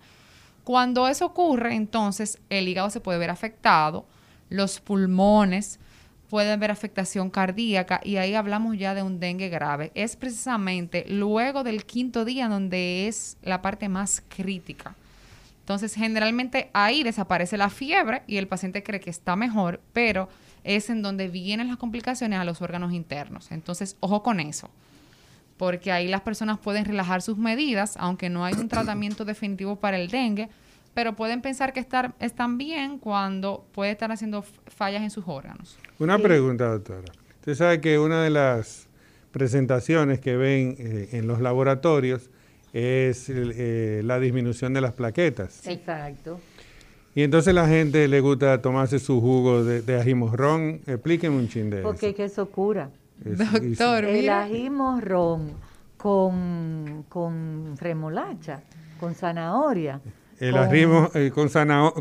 [0.62, 4.06] Cuando eso ocurre, entonces el hígado se puede ver afectado,
[4.48, 5.80] los pulmones,
[6.30, 9.90] puede haber afectación cardíaca y ahí hablamos ya de un dengue grave.
[9.94, 14.94] Es precisamente luego del quinto día donde es la parte más crítica.
[15.58, 20.28] Entonces, generalmente ahí desaparece la fiebre y el paciente cree que está mejor, pero
[20.64, 23.50] es en donde vienen las complicaciones a los órganos internos.
[23.50, 24.70] Entonces, ojo con eso,
[25.56, 29.98] porque ahí las personas pueden relajar sus medidas, aunque no hay un tratamiento definitivo para
[29.98, 30.48] el dengue,
[30.94, 35.78] pero pueden pensar que estar, están bien cuando puede estar haciendo fallas en sus órganos.
[35.98, 37.12] Una pregunta, doctora.
[37.40, 38.88] Usted sabe que una de las
[39.32, 42.28] presentaciones que ven eh, en los laboratorios
[42.72, 45.66] es eh, la disminución de las plaquetas.
[45.66, 46.40] Exacto.
[47.14, 50.80] Y entonces la gente le gusta tomarse su jugo de, de ajimorrón.
[50.86, 52.16] Explíqueme un chin de Porque eso.
[52.16, 52.90] que eso cura.
[53.24, 54.42] Es- Doctor, El mira.
[54.44, 55.52] ajimorrón
[55.96, 58.62] con, con remolacha,
[58.98, 60.00] con zanahoria.
[60.40, 61.48] El con- arrimo eh, con,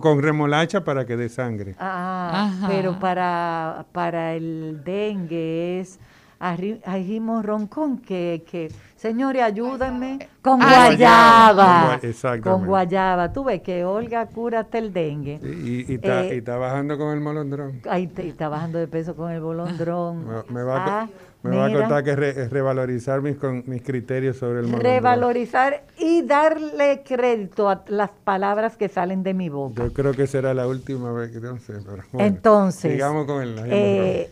[0.02, 1.76] con remolacha para que dé sangre.
[1.80, 2.68] Ah, Ajá.
[2.70, 6.00] pero para, para el dengue es
[6.40, 11.66] arri- ajimorrón con que, que señores, ayúdenme, con Ah, guayaba.
[11.66, 12.50] Con gua- exactamente.
[12.50, 13.34] Con guayaba.
[13.34, 15.40] Tú ves que Olga cúrate el dengue.
[15.44, 17.82] Y, y está, Eh, y está bajando con el molondrón.
[17.90, 20.26] Ahí te- está bajando de peso con el bolondrón.
[20.26, 21.10] Me, me va, a,
[21.44, 21.80] me va a mira.
[21.82, 24.92] contar que re- revalorizar mis, con, mis criterios sobre el molondrón.
[24.94, 29.84] Revalorizar y darle crédito a las palabras que salen de mi boca.
[29.84, 33.42] Yo creo que será la última vez que no sé, pero bueno, Entonces, sigamos con
[33.42, 34.30] el eh,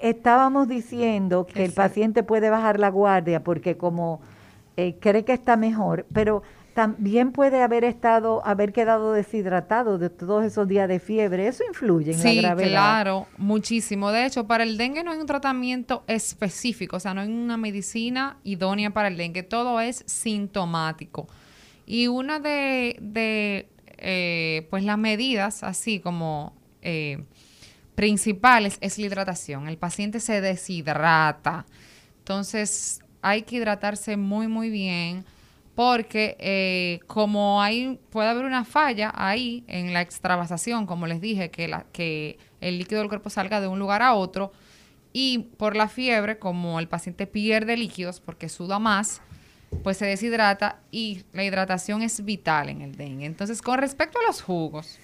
[0.00, 4.20] estábamos diciendo que el paciente puede bajar la guardia porque como
[4.76, 6.42] eh, cree que está mejor, pero
[6.78, 11.48] también puede haber estado, haber quedado deshidratado de todos esos días de fiebre.
[11.48, 12.68] Eso influye en Sí, la gravedad.
[12.68, 14.12] claro, muchísimo.
[14.12, 17.56] De hecho, para el dengue no hay un tratamiento específico, o sea, no hay una
[17.56, 21.26] medicina idónea para el dengue, todo es sintomático.
[21.84, 27.24] Y una de, de, eh, pues las medidas, así como eh,
[27.96, 29.66] principales, es la hidratación.
[29.66, 31.66] El paciente se deshidrata.
[32.18, 35.24] Entonces, hay que hidratarse muy, muy bien
[35.78, 41.52] porque eh, como hay puede haber una falla ahí en la extravasación, como les dije,
[41.52, 44.50] que, la, que el líquido del cuerpo salga de un lugar a otro
[45.12, 49.22] y por la fiebre, como el paciente pierde líquidos porque suda más,
[49.84, 53.26] pues se deshidrata y la hidratación es vital en el dengue.
[53.26, 54.98] Entonces, con respecto a los jugos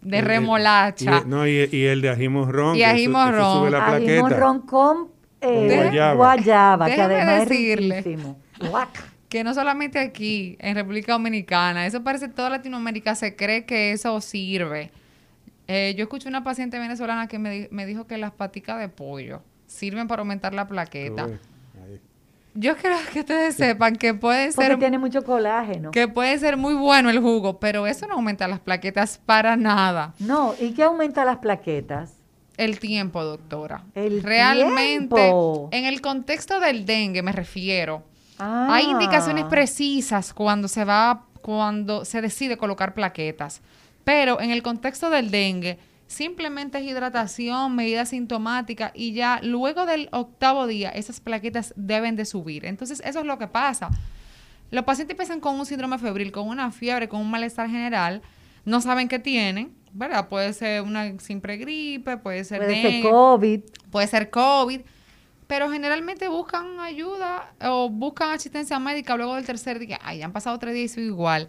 [0.00, 2.74] de El- remolacha, y, no, y, y el de ajimorrón.
[2.74, 3.70] Y que eso- ají eso morrón.
[3.70, 4.12] la plaqueta.
[4.14, 5.08] Ajimorrón con,
[5.40, 6.14] eh, Con guayaba.
[6.14, 7.98] guayaba, que además decirle.
[7.98, 8.36] es riquísimo.
[8.68, 9.11] Guac.
[9.32, 14.20] Que no solamente aquí, en República Dominicana, eso parece toda Latinoamérica se cree que eso
[14.20, 14.90] sirve.
[15.68, 18.90] Eh, yo escuché una paciente venezolana que me, di- me dijo que las paticas de
[18.90, 21.24] pollo sirven para aumentar la plaqueta.
[21.28, 21.38] Uy.
[22.54, 25.92] Yo quiero que ustedes sepan que puede Porque ser tiene mucho colágeno.
[25.92, 30.12] que puede ser muy bueno el jugo, pero eso no aumenta las plaquetas para nada.
[30.18, 32.18] No, ¿y qué aumenta las plaquetas?
[32.58, 33.84] El tiempo, doctora.
[33.94, 35.70] El Realmente, tiempo.
[35.72, 38.04] en el contexto del dengue me refiero,
[38.42, 38.74] Ah.
[38.74, 43.60] Hay indicaciones precisas cuando se va, cuando se decide colocar plaquetas.
[44.02, 45.78] Pero en el contexto del dengue,
[46.08, 52.24] simplemente es hidratación, medida sintomática y ya luego del octavo día esas plaquetas deben de
[52.24, 52.64] subir.
[52.64, 53.90] Entonces, eso es lo que pasa.
[54.72, 58.22] Los pacientes empiezan con un síndrome febril, con una fiebre, con un malestar general,
[58.64, 60.28] no saben qué tienen, ¿verdad?
[60.28, 63.60] Puede ser una simple gripe, puede ser Puede ser COVID.
[63.90, 64.80] puede ser COVID,
[65.52, 69.98] pero generalmente buscan ayuda o buscan asistencia médica luego del tercer día.
[70.02, 71.48] Ay, ya han pasado tres días y sigo igual.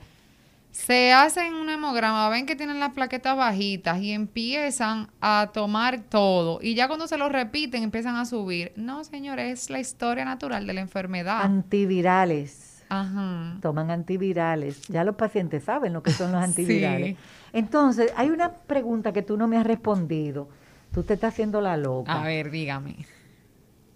[0.71, 6.59] Se hacen un hemograma, ven que tienen las plaquetas bajitas y empiezan a tomar todo.
[6.61, 8.73] Y ya cuando se lo repiten, empiezan a subir.
[8.75, 11.41] No, señores, es la historia natural de la enfermedad.
[11.41, 12.83] Antivirales.
[12.89, 13.57] Ajá.
[13.61, 14.81] Toman antivirales.
[14.89, 17.15] Ya los pacientes saben lo que son los antivirales.
[17.15, 17.17] Sí.
[17.53, 20.49] Entonces, hay una pregunta que tú no me has respondido.
[20.93, 22.21] Tú te estás haciendo la loca.
[22.21, 22.97] A ver, dígame.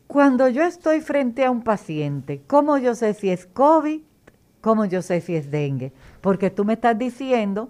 [0.07, 4.01] Cuando yo estoy frente a un paciente, ¿cómo yo sé si es COVID?
[4.61, 5.91] ¿Cómo yo sé si es dengue?
[6.21, 7.69] Porque tú me estás diciendo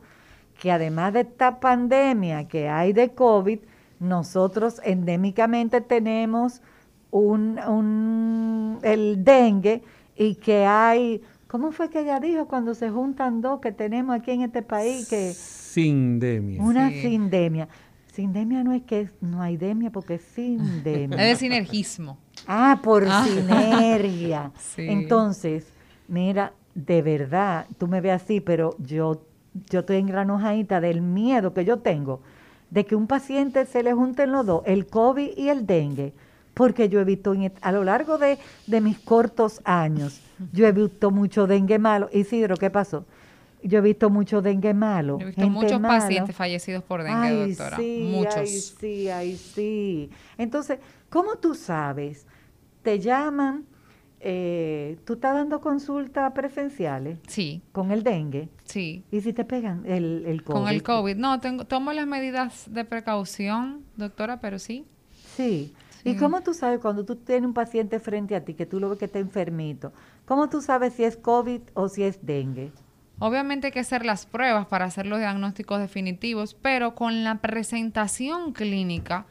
[0.59, 3.59] que además de esta pandemia que hay de COVID,
[3.99, 6.61] nosotros endémicamente tenemos
[7.11, 9.83] un, un, el dengue
[10.15, 14.31] y que hay, ¿cómo fue que ella dijo cuando se juntan dos que tenemos aquí
[14.31, 15.07] en este país?
[15.09, 16.61] que Sindemia.
[16.63, 17.01] Una Sí.
[17.01, 17.67] sindemia.
[18.21, 21.17] Sindemia no es que no hay demia porque es sindemia.
[21.21, 22.17] Es de sinergismo.
[22.47, 23.23] Ah, por Ah.
[23.27, 24.51] sinergia.
[24.59, 24.87] Sí.
[24.89, 25.67] Entonces,
[26.07, 29.21] mira, de verdad, tú me ves así, pero yo,
[29.69, 32.21] yo estoy engranojadita del miedo que yo tengo
[32.71, 36.11] de que un paciente se le junten los dos, el COVID y el dengue,
[36.55, 40.21] porque yo he visto en a lo largo de, de mis cortos años,
[40.53, 42.09] yo he visto mucho dengue malo.
[42.11, 43.05] Isidro, ¿qué pasó?
[43.67, 45.17] Yo he visto mucho dengue malo.
[45.19, 45.99] Yo he visto muchos malo.
[45.99, 47.77] pacientes fallecidos por dengue, Ay, doctora.
[47.77, 48.35] sí, muchos.
[48.35, 50.09] Ay, sí, ay, sí.
[50.37, 52.25] Entonces, ¿cómo tú sabes?
[52.81, 53.65] Te llaman,
[54.19, 59.03] eh, tú estás dando consultas presenciales Sí, con el dengue sí.
[59.11, 60.59] y si te pegan el, el COVID.
[60.59, 61.15] Con el COVID.
[61.17, 64.85] No, tengo, tomo las medidas de precaución, doctora, pero sí.
[65.35, 65.73] Sí.
[66.03, 68.89] ¿Y cómo tú sabes cuando tú tienes un paciente frente a ti que tú lo
[68.89, 69.91] ves que está enfermito?
[70.25, 72.71] ¿Cómo tú sabes si es COVID o si es dengue?
[73.19, 78.53] Obviamente hay que hacer las pruebas para hacer los diagnósticos definitivos, pero con la presentación
[78.53, 79.25] clínica,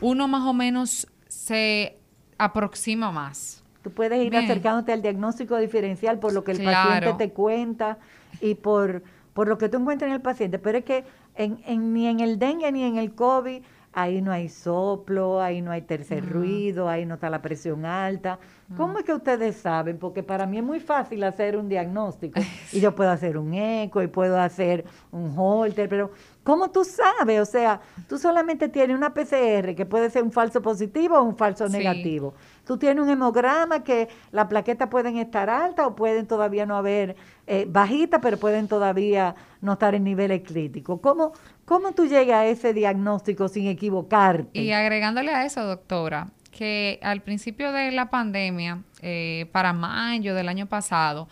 [0.00, 1.96] uno más o menos se
[2.36, 3.62] aproxima más.
[3.82, 4.44] Tú puedes ir Bien.
[4.44, 6.90] acercándote al diagnóstico diferencial por lo que el Claro.
[6.90, 7.98] paciente te cuenta
[8.40, 9.02] y por,
[9.32, 10.58] por lo que tú encuentras en el paciente.
[10.58, 11.04] Pero es que
[11.36, 13.62] en, en- ni en el dengue ni en el COVID,
[13.94, 18.38] ahí no hay soplo, ahí no hay tercer ruido, ahí no está la presión alta.
[18.76, 19.98] ¿Cómo es que ustedes saben?
[19.98, 22.40] Porque para mí es muy fácil hacer un diagnóstico
[22.72, 26.10] y yo puedo hacer un eco y puedo hacer un holter, pero
[26.44, 27.40] ¿cómo tú sabes?
[27.40, 31.36] O sea, tú solamente tienes una PCR que puede ser un falso positivo o un
[31.36, 31.72] falso Sí.
[31.76, 32.34] negativo.
[32.66, 37.16] Tú tienes un hemograma que las plaquetas pueden estar altas o pueden todavía no haber
[37.46, 41.00] eh, bajitas, pero pueden todavía no estar en niveles críticos.
[41.00, 41.32] ¿Cómo,
[41.64, 44.58] ¿Cómo tú llegas a ese diagnóstico sin equivocarte?
[44.60, 50.48] Y agregándole a eso, doctora, que al principio de la pandemia, eh, para mayo del
[50.48, 51.28] año pasado,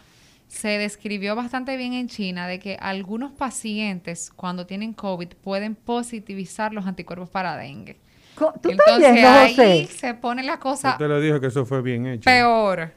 [0.53, 6.75] se describió bastante bien en China de que algunos pacientes cuando tienen COVID pueden positivizar
[6.75, 7.99] los anticuerpos para dengue.
[8.35, 9.87] Co- ¿Tú estás Entonces ahí José?
[9.99, 12.25] se pone la Yo cosa te lo dije que eso fue bien hecho.
[12.25, 12.93] peor.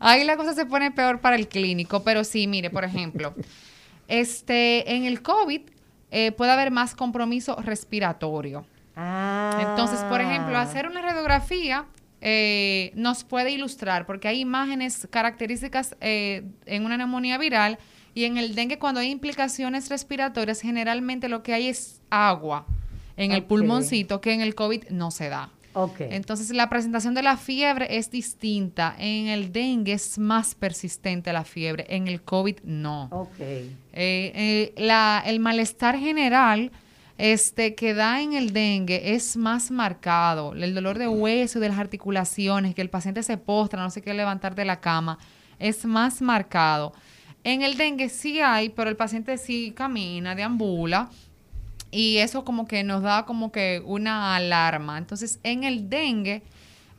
[0.00, 3.34] Ahí la cosa se pone peor para el clínico, pero sí, mire, por ejemplo,
[4.08, 5.62] este, en el COVID
[6.10, 8.66] eh, puede haber más compromiso respiratorio.
[8.96, 9.56] Ah.
[9.70, 11.86] Entonces, por ejemplo, hacer una radiografía
[12.20, 17.78] eh, nos puede ilustrar, porque hay imágenes características eh, en una neumonía viral
[18.14, 22.66] y en el dengue cuando hay implicaciones respiratorias, generalmente lo que hay es agua
[23.18, 25.50] en el pulmoncito, que en el COVID no se da.
[25.74, 26.00] Ok.
[26.00, 28.94] Entonces, la presentación de la fiebre es distinta.
[28.98, 33.08] En el dengue es más persistente la fiebre, en el COVID no.
[33.12, 33.38] ok.
[33.40, 36.72] Eh, eh, la- el malestar general
[37.18, 40.54] este, que da en el dengue es más marcado.
[40.54, 44.02] El dolor de hueso y de las articulaciones, que el paciente se postra, no se
[44.02, 45.18] quiere levantar de la cama,
[45.58, 46.92] es más marcado.
[47.44, 51.10] En el dengue sí hay, pero el paciente sí camina, deambula,
[51.90, 54.98] y eso como que nos da como que una alarma.
[54.98, 56.42] Entonces, en el dengue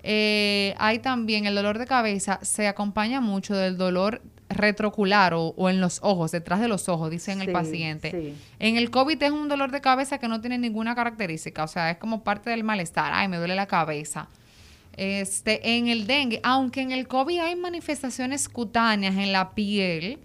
[0.04, 5.70] eh, hay también el dolor de cabeza, se acompaña mucho del dolor retrocular o, o
[5.70, 8.12] en los ojos, detrás de los ojos, dice en el paciente.
[8.12, 8.36] sí.
[8.60, 11.92] En el COVID es un dolor de cabeza que no tiene ninguna característica, o sea,
[11.92, 14.28] es como parte del malestar, ay, me duele la cabeza.
[14.98, 20.20] Este, en el dengue, aunque en el COVID hay manifestaciones cutáneas en la piel,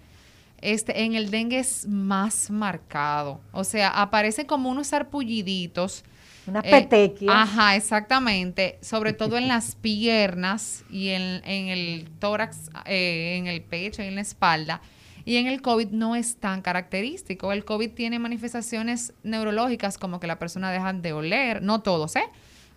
[0.61, 3.41] este, en el dengue es más marcado.
[3.51, 6.03] O sea, aparecen como unos sarpulliditos.
[6.47, 7.33] Unas eh, petequias.
[7.33, 8.77] Ajá, exactamente.
[8.81, 14.07] Sobre todo en las piernas y en, en el tórax, eh, en el pecho y
[14.07, 14.81] en la espalda.
[15.25, 17.51] Y en el COVID no es tan característico.
[17.53, 22.25] El COVID tiene manifestaciones neurológicas como que la persona deja de oler, no todos, ¿eh?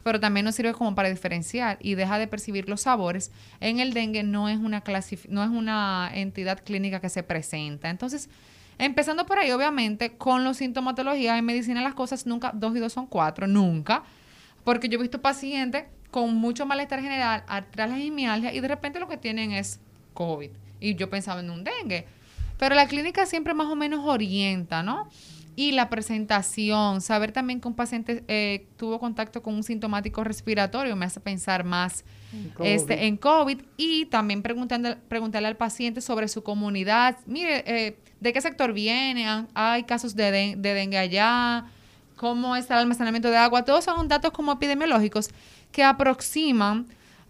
[0.04, 3.32] Pero también nos sirve como para diferenciar y deja de percibir los sabores.
[3.58, 4.84] En el dengue no es una
[5.28, 7.90] no es una entidad clínica que se presenta.
[7.90, 8.28] Entonces,
[8.78, 12.92] empezando por ahí, obviamente, con los sintomatologías en medicina las cosas nunca, dos y dos
[12.92, 14.02] son cuatro, nunca.
[14.64, 19.00] Porque yo he visto pacientes con mucho malestar general, artralgia y mialgia, y de repente
[19.00, 19.80] lo que tienen es
[20.14, 20.50] COVID.
[20.80, 22.06] Y yo pensaba en un dengue.
[22.58, 25.08] Pero la clínica siempre más o menos orienta, ¿no?
[25.58, 30.94] Y la presentación, saber también que un paciente eh, tuvo contacto con un sintomático respiratorio
[30.96, 32.04] me hace pensar más
[32.34, 32.68] En COVID.
[32.68, 37.16] este, en COVID y también preguntando, preguntarle al paciente sobre su comunidad.
[37.26, 39.26] Mire, eh, ¿de qué sector viene?
[39.26, 41.64] ¿Han- ¿Hay casos de, de dengue allá?
[42.16, 43.64] ¿Cómo está el almacenamiento de agua?
[43.64, 45.30] Todos son datos como epidemiológicos
[45.72, 46.86] que aproximan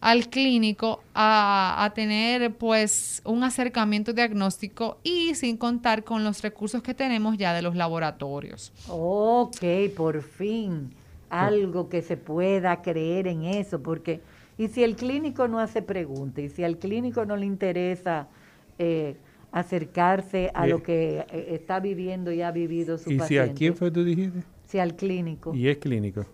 [0.06, 6.80] al clínico a, a, tener pues un acercamiento diagnóstico y sin contar con los recursos
[6.80, 8.72] que tenemos ya de los laboratorios.
[8.88, 9.64] Ok,
[9.96, 10.94] por fin
[11.28, 14.20] algo que se pueda creer en eso, porque
[14.56, 18.28] y si el clínico no hace preguntas, y si al clínico no le interesa
[18.78, 19.16] eh,
[19.50, 23.44] acercarse a lo que eh, está viviendo y ha vivido su ¿Y paciente.
[23.44, 24.44] ¿Y si a quién fue tú dijiste?
[24.68, 25.52] Si al clínico.
[25.52, 26.24] Y es clínico.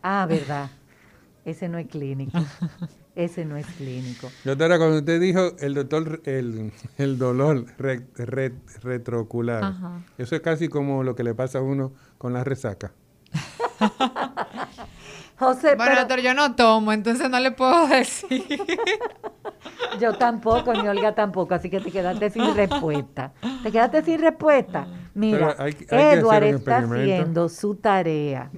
[0.00, 0.70] Ah, verdad.
[1.44, 2.38] Ese no es clínico.
[3.14, 4.30] Ese no es clínico.
[4.44, 10.00] Doctora, cuando usted dijo el doctor, el, el dolor re, re, retroocular, Ajá.
[10.16, 12.92] eso es casi como lo que le pasa a uno con la resaca.
[15.38, 18.44] José, bueno, pero, doctor, yo no tomo, entonces no le puedo decir.
[20.00, 23.32] yo tampoco, ni Olga tampoco, así que te quedaste sin respuesta.
[23.62, 24.86] Te quedaste sin respuesta.
[25.14, 28.50] Mira, hay, hay Edward está haciendo su tarea.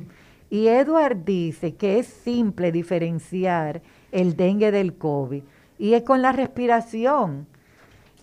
[0.53, 3.81] Y Edward dice que es simple diferenciar
[4.11, 5.43] el dengue del COVID.
[5.79, 7.47] Y es con la respiración.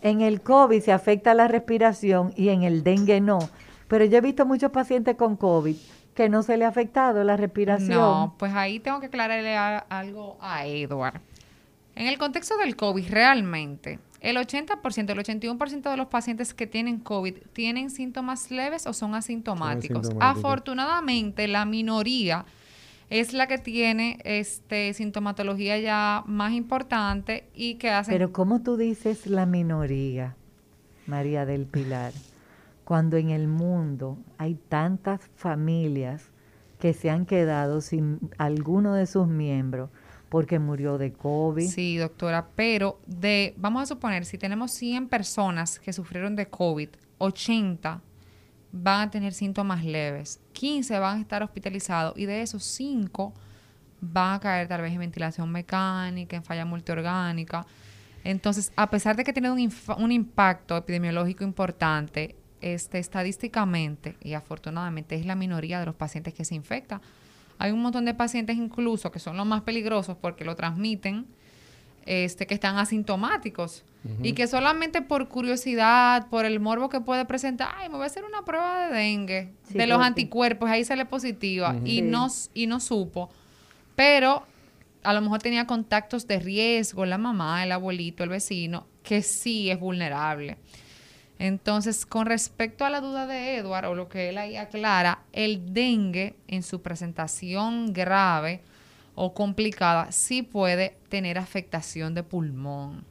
[0.04, 3.40] En el COVID se afecta la respiración y en el dengue no.
[3.88, 5.76] Pero yo he visto muchos pacientes con COVID
[6.14, 7.98] que no se le ha afectado la respiración.
[7.98, 11.22] No, pues ahí tengo que aclararle algo a Edward.
[11.96, 16.99] En el contexto del COVID, realmente, el 80%, el 81% de los pacientes que tienen
[16.99, 20.07] COVID tienen síntomas leves o son asintomáticos.
[20.07, 20.45] Son asintomáticos.
[20.45, 22.45] Afortunadamente, la minoría
[23.09, 28.11] es la que tiene este sintomatología ya más importante y que hace...
[28.11, 30.36] Pero ¿cómo tú dices la minoría,
[31.07, 32.13] María del Pilar?
[32.89, 36.32] cuando en el mundo hay tantas familias
[36.80, 39.91] que se han quedado sin alguno de sus miembros
[40.30, 41.68] porque murió de COVID.
[41.68, 46.90] Sí, doctora, pero de, vamos a suponer, si tenemos 100 personas que sufrieron de COVID,
[47.18, 48.02] 80
[48.72, 53.34] van a tener síntomas leves, 15 van a estar hospitalizados y de esos 5
[54.02, 57.66] van a caer tal vez en ventilación mecánica, en falla multiorgánica.
[58.24, 65.16] Entonces, a pesar de que tiene un, un impacto epidemiológico importante, este, estadísticamente, y afortunadamente
[65.16, 67.02] es la minoría de los pacientes que se infectan,
[67.60, 71.28] hay un montón de pacientes incluso que son los más peligrosos porque lo transmiten,
[72.05, 73.84] este, que están asintomáticos.
[74.24, 78.07] Y que solamente por curiosidad, por el morbo que puede presentar, ay, me voy a
[78.07, 82.80] hacer una prueba de dengue, de los anticuerpos, ahí sale positiva y, no, y no
[82.80, 83.30] supo,
[83.97, 84.45] pero
[85.03, 89.70] a lo mejor tenía contactos de riesgo, la mamá, el abuelito, el vecino, que sí
[89.70, 90.57] es vulnerable.
[91.40, 95.74] Entonces, con respecto a la duda de Edward, o lo que él ahí aclara, el
[95.74, 98.62] dengue en su presentación grave
[99.16, 103.06] o complicada sí puede tener afectación de pulmón.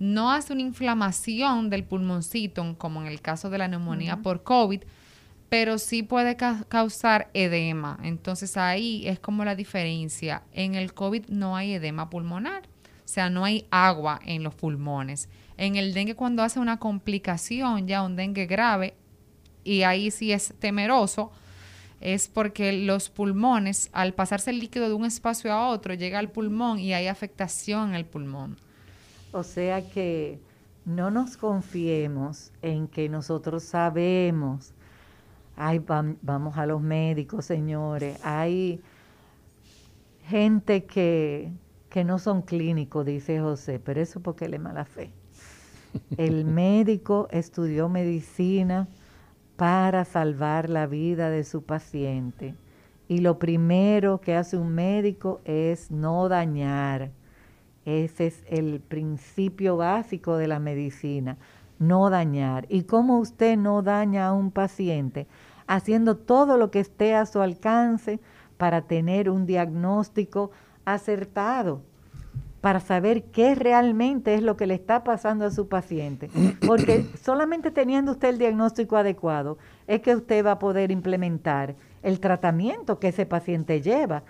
[0.00, 4.82] No hace una inflamación del pulmoncito, como en el caso de la neumonía por COVID,
[5.48, 7.98] pero sí puede causar edema.
[8.02, 10.42] Entonces ahí es como la diferencia.
[10.52, 12.62] En el COVID no hay edema pulmonar,
[13.04, 15.28] o sea, no hay agua en los pulmones.
[15.58, 18.94] En el dengue cuando hace una complicación, ya un dengue grave,
[19.64, 21.32] y ahí sí es temeroso,
[22.00, 26.30] es porque los pulmones, al pasarse el líquido de un espacio a otro, llega al
[26.30, 28.56] pulmón y hay afectación el pulmón.
[29.32, 30.38] O sea que
[30.84, 34.72] no nos confiemos en que nosotros sabemos,
[35.56, 35.80] ay,
[36.22, 38.80] vamos a los médicos, señores, hay
[40.28, 41.50] gente que,
[41.90, 45.10] que no son clínicos, dice José, pero eso porque le mala fe.
[46.16, 48.88] El médico estudió medicina
[49.56, 52.54] para salvar la vida de su paciente.
[53.08, 57.10] Y lo primero que hace un médico es no dañar.
[57.84, 61.38] Ese es el principio básico de la medicina,
[61.78, 62.66] no dañar.
[62.68, 65.26] ¿Y cómo usted no daña a un paciente?
[65.66, 68.20] Haciendo todo lo que esté a su alcance
[68.58, 70.50] para tener un diagnóstico
[70.84, 71.82] acertado
[72.60, 76.30] para saber qué realmente es lo que le está pasando a su paciente.
[76.66, 82.20] Porque solamente teniendo usted el diagnóstico adecuado es que usted va a poder implementar el
[82.20, 84.22] tratamiento que ese paciente lleva.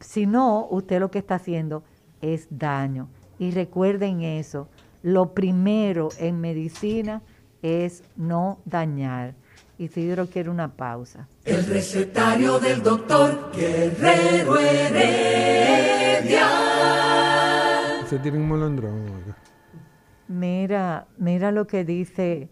[0.00, 1.82] Si no, usted lo que está haciendo
[2.20, 3.08] es daño.
[3.38, 4.68] Y recuerden eso,
[5.02, 7.22] lo primero en medicina
[7.62, 9.34] es no dañar.
[9.76, 11.26] Isidro quiere una pausa.
[11.44, 16.46] El recetario del doctor Guerrero Heredia
[18.08, 19.02] tiene un molondrón.
[20.28, 22.48] Mira, mira lo que dice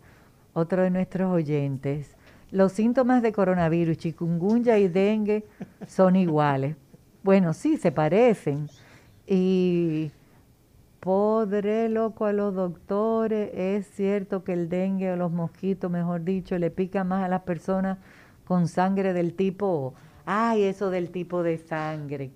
[0.53, 2.16] otro de nuestros oyentes.
[2.50, 5.46] Los síntomas de coronavirus, chikungunya y dengue
[5.86, 6.76] son iguales.
[7.22, 8.68] Bueno, sí, se parecen.
[9.26, 10.11] Y
[11.00, 16.59] podré loco a los doctores, es cierto que el dengue o los mosquitos, mejor dicho,
[16.59, 17.98] le pica más a las personas
[18.44, 19.94] con sangre del tipo,
[20.26, 22.30] ay, eso del tipo de sangre,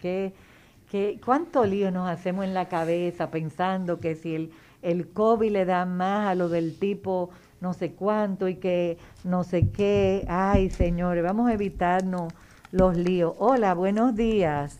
[0.96, 5.50] que ¿Qué, ¿Cuánto lío nos hacemos en la cabeza pensando que si el, el COVID
[5.50, 7.30] le da más a lo del tipo
[7.60, 10.24] no sé cuánto y que no sé qué?
[10.28, 12.32] Ay, señores, vamos a evitarnos
[12.72, 13.34] los líos.
[13.38, 14.78] Hola, buenos días.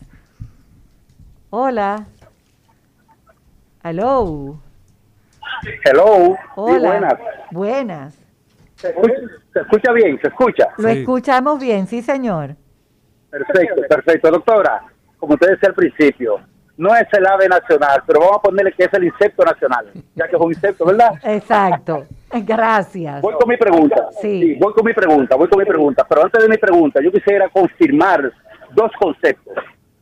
[1.51, 2.07] Hola.
[3.83, 4.59] Hello.
[5.85, 6.35] Hello.
[6.55, 6.89] Hola.
[6.89, 7.13] buenas.
[7.51, 8.17] Buenas.
[8.75, 9.13] ¿Se escucha,
[9.53, 10.19] se escucha bien?
[10.21, 10.67] ¿Se escucha?
[10.77, 10.99] Lo Sí.
[10.99, 12.55] escuchamos bien, sí, señor.
[13.29, 14.31] Perfecto, perfecto.
[14.31, 14.83] Doctora,
[15.19, 16.39] como usted decía al principio,
[16.77, 20.27] no es el ave nacional, pero vamos a ponerle que es el insecto nacional, ya
[20.27, 21.11] que es un insecto, ¿verdad?
[21.23, 22.05] Exacto.
[22.31, 23.21] Gracias.
[23.21, 24.09] Voy con mi pregunta.
[24.21, 24.55] Sí.
[24.59, 26.05] voy con mi pregunta, voy con mi pregunta.
[26.07, 28.31] Pero antes de mi pregunta, yo quisiera confirmar
[28.73, 29.55] dos conceptos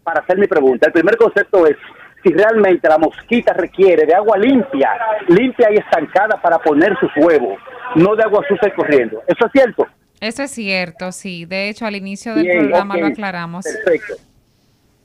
[0.03, 0.87] para hacer mi pregunta.
[0.87, 1.77] El primer concepto es
[2.23, 4.89] si realmente la mosquita requiere de agua limpia,
[5.27, 7.57] limpia y estancada para poner sus huevos,
[7.95, 9.21] no de agua sucia y corriendo.
[9.27, 9.87] ¿Eso es cierto?
[10.19, 11.45] Eso es cierto, sí.
[11.45, 13.63] De hecho, al inicio del Bien, programa lo aclaramos.
[13.63, 14.15] Perfecto.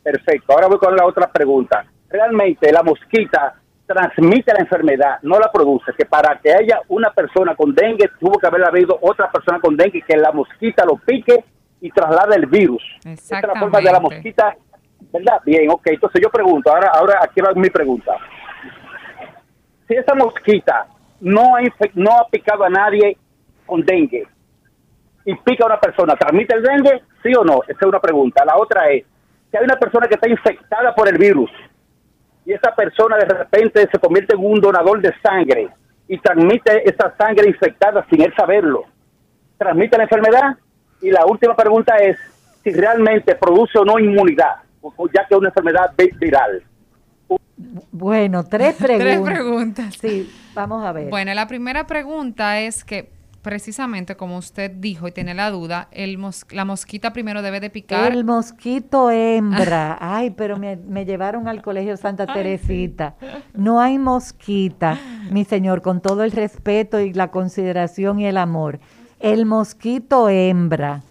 [0.02, 0.52] Perfecto.
[0.52, 1.84] Ahora voy con la otra pregunta.
[2.08, 3.54] Realmente la mosquita
[3.86, 5.92] transmite la enfermedad, no la produce.
[5.96, 9.76] Que para que haya una persona con dengue, tuvo que haber habido otra persona con
[9.76, 11.44] dengue, que la mosquita lo pique
[11.80, 12.82] y traslade el virus.
[13.04, 14.56] Esa es la forma de la mosquita,
[15.12, 15.40] ¿verdad?
[15.44, 15.86] Bien, ok.
[15.86, 18.16] Entonces yo pregunto, ahora, ahora aquí va mi pregunta.
[19.88, 20.86] Si esa mosquita
[21.20, 21.60] no ha,
[21.94, 23.16] no ha picado a nadie
[23.66, 24.26] con dengue,
[25.24, 27.02] y pica a una persona, ¿transmite el dengue?
[27.22, 27.62] ¿Sí o no?
[27.64, 28.44] Esa es una pregunta.
[28.44, 29.04] La otra es,
[29.50, 31.50] si hay una persona que está infectada por el virus
[32.46, 35.68] y esa persona de repente se convierte en un donador de sangre
[36.08, 38.84] y transmite esa sangre infectada sin él saberlo,
[39.58, 40.56] ¿transmite la enfermedad?
[41.02, 42.16] Y la última pregunta es
[42.62, 44.56] si realmente produce o no inmunidad,
[45.14, 46.62] ya que es una enfermedad vi- viral.
[47.92, 49.06] Bueno, tres preguntas.
[49.06, 49.94] Tres preguntas.
[50.00, 51.08] Sí, vamos a ver.
[51.10, 53.10] Bueno, la primera pregunta es que
[53.42, 57.70] precisamente como usted dijo y tiene la duda, el mos- la mosquita primero debe de
[57.70, 58.12] picar.
[58.12, 59.96] El mosquito hembra.
[60.00, 63.16] Ay, pero me, me llevaron al colegio Santa Teresita.
[63.54, 64.98] No hay mosquita,
[65.30, 68.80] mi señor, con todo el respeto y la consideración y el amor.
[69.20, 71.02] El mosquito hembra.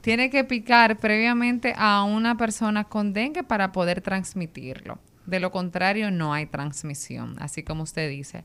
[0.00, 4.98] Tiene que picar previamente a una persona con dengue para poder transmitirlo.
[5.26, 8.44] De lo contrario, no hay transmisión, así como usted dice.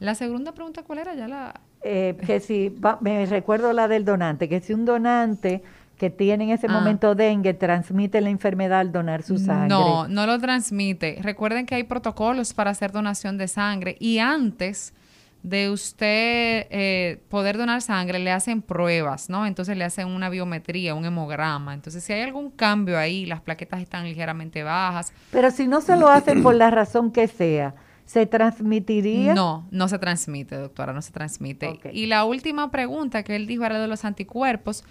[0.00, 1.14] La segunda pregunta, ¿cuál era?
[1.14, 1.60] Ya la...
[1.82, 5.62] Eh, que si, va- me recuerdo la del donante, que si un donante
[5.98, 6.72] que tiene en ese Ah.
[6.72, 9.68] momento dengue transmite la enfermedad al donar su sangre.
[9.68, 11.18] No, no lo transmite.
[11.22, 14.94] Recuerden que hay protocolos para hacer donación de sangre y antes
[15.42, 19.46] de usted eh, poder donar sangre le hacen pruebas, ¿no?
[19.46, 21.72] Entonces le hacen una biometría, un hemograma.
[21.74, 25.96] Entonces si hay algún cambio ahí, las plaquetas están ligeramente bajas, Pero si no se
[25.96, 27.74] lo hacen por la razón que sea,
[28.10, 29.34] ¿se transmitiría?
[29.34, 31.78] No, no se transmite, doctora, no se transmite.
[31.92, 34.82] Y la última pregunta que él dijo era de los anticuerpos.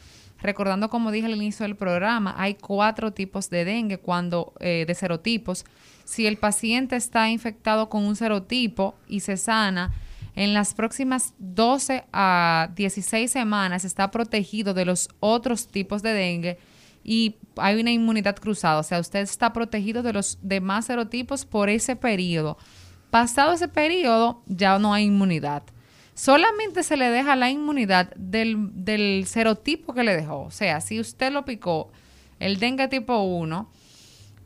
[0.41, 4.95] Recordando, como dije al inicio del programa, hay cuatro tipos de dengue cuando eh, de
[4.95, 5.65] serotipos.
[6.05, 9.91] Si el paciente está infectado con un serotipo y se sana,
[10.37, 16.57] en las próximas 12 a 16 semanas está protegido de los otros tipos de dengue
[17.03, 18.79] y hay una inmunidad cruzada.
[18.79, 22.57] O sea, usted está protegido de los demás serotipos por ese periodo.
[23.09, 25.63] Pasado ese periodo, ya no hay inmunidad.
[26.13, 30.41] Solamente se le deja la inmunidad del, del serotipo que le dejó.
[30.41, 31.91] O sea, si usted lo picó
[32.39, 33.69] el dengue tipo 1,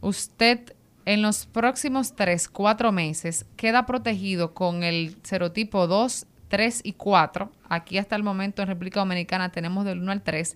[0.01, 6.93] usted en los próximos 3, 4 meses queda protegido con el serotipo 2, 3 y
[6.93, 7.51] 4.
[7.67, 10.55] Aquí hasta el momento en República Dominicana tenemos del 1 al 3.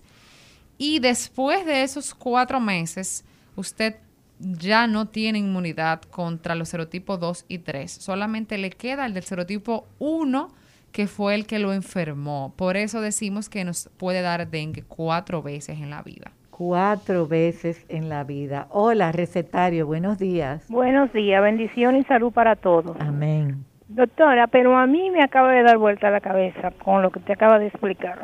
[0.78, 3.24] Y después de esos cuatro meses,
[3.56, 3.96] usted
[4.38, 7.90] ya no tiene inmunidad contra los serotipos 2 y 3.
[7.90, 10.48] Solamente le queda el del serotipo 1,
[10.92, 12.54] que fue el que lo enfermó.
[12.56, 16.32] Por eso decimos que nos puede dar dengue cuatro veces en la vida.
[16.50, 18.66] Cuatro veces en la vida.
[18.70, 20.66] Hola, recetario, buenos días.
[20.68, 22.96] Buenos días, bendición y salud para todos.
[23.00, 23.64] Amén.
[23.86, 27.32] Doctora, pero a mí me acaba de dar vuelta la cabeza con lo que te
[27.32, 28.20] acaba de explicar.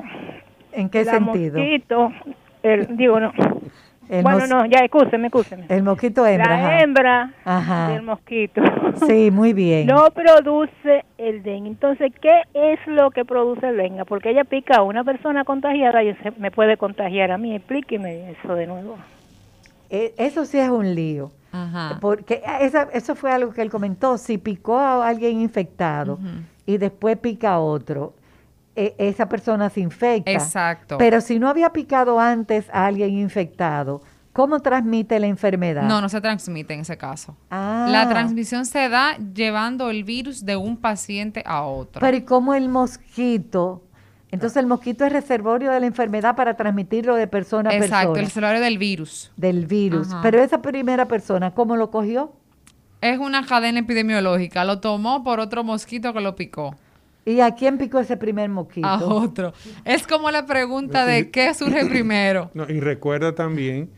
[0.73, 1.59] ¿En qué La sentido?
[1.59, 2.13] Mosquito,
[2.63, 3.33] el, digo, no.
[4.09, 5.65] El bueno, no, ya, escúcheme, escúcheme.
[5.69, 6.49] El mosquito hembra.
[6.49, 6.81] la ajá.
[6.81, 7.89] hembra Ajá.
[7.91, 8.61] del mosquito
[9.07, 9.87] Sí, muy bien.
[9.87, 11.69] no produce el dengue.
[11.71, 14.05] Entonces, ¿qué es lo que produce el dengue?
[14.05, 17.55] Porque ella pica a una persona contagiada y se- me puede contagiar a mí.
[17.55, 18.97] Explíqueme eso de nuevo.
[19.91, 21.31] Eh, Eso sí es un lío.
[21.53, 21.99] Ajá.
[22.01, 24.19] Porque esa- eso fue algo que él comentó.
[24.19, 26.19] Si picó a alguien infectado
[26.67, 28.13] y después pica a otro,
[28.77, 30.31] e- esa persona se infecta.
[30.31, 30.99] Exacto.
[30.99, 34.03] Pero si no había picado antes a alguien infectado,
[34.33, 35.85] ¿cómo transmite la enfermedad?
[35.85, 37.37] No, no se transmite en ese caso.
[37.51, 37.87] Ah.
[37.89, 42.01] La transmisión se da llevando el virus de un paciente a otro.
[42.01, 43.83] Pero ¿y cómo el mosquito
[44.31, 48.19] Entonces el mosquito es reservorio de la enfermedad para transmitirlo de persona a Exacto, persona.
[48.19, 49.31] el reservorio del virus.
[49.37, 50.09] Del virus.
[50.09, 50.23] Ajá.
[50.23, 52.33] Pero esa primera persona, ¿cómo lo cogió?
[53.01, 54.65] Es una cadena epidemiológica.
[54.65, 56.75] Lo tomó por otro mosquito que lo picó.
[57.27, 58.87] ¿Y a quién picó ese primer mosquito?
[58.87, 59.53] A otro.
[59.85, 62.51] Es como la pregunta de qué surge primero.
[62.55, 63.89] No, y recuerda también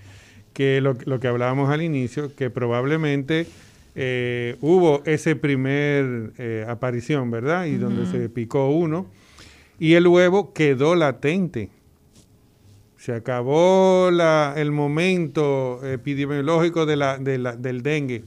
[0.53, 3.47] que lo, lo que hablábamos al inicio, que probablemente
[3.97, 7.65] eh, hubo ese primer eh, aparición, ¿verdad?
[7.67, 9.07] Y donde se picó uno,
[9.79, 11.69] y el huevo quedó latente.
[12.97, 18.25] Se acabó la- el momento epidemiológico de la- de la- del dengue,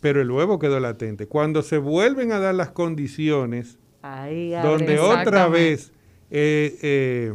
[0.00, 1.26] pero el huevo quedó latente.
[1.26, 5.92] Cuando se vuelven a dar las condiciones, Ahí donde otra vez
[6.30, 7.32] eh, eh,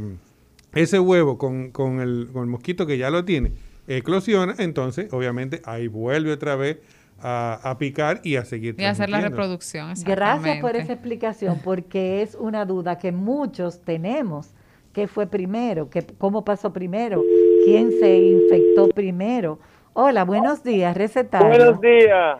[0.74, 3.52] ese huevo con, con el, con el mosquito que ya lo tiene
[3.88, 6.78] eclosiona, entonces obviamente ahí vuelve otra vez
[7.20, 9.94] a, a picar y a seguir Y hacer la reproducción.
[10.06, 14.54] Gracias por esa explicación, porque es una duda que muchos tenemos.
[14.94, 15.90] ¿Qué fue primero?
[15.90, 17.24] ¿Qué, ¿Cómo pasó primero?
[17.66, 19.60] ¿Quién se infectó primero?
[19.94, 21.48] Hola, buenos días, recetario.
[21.48, 22.40] Buenos días.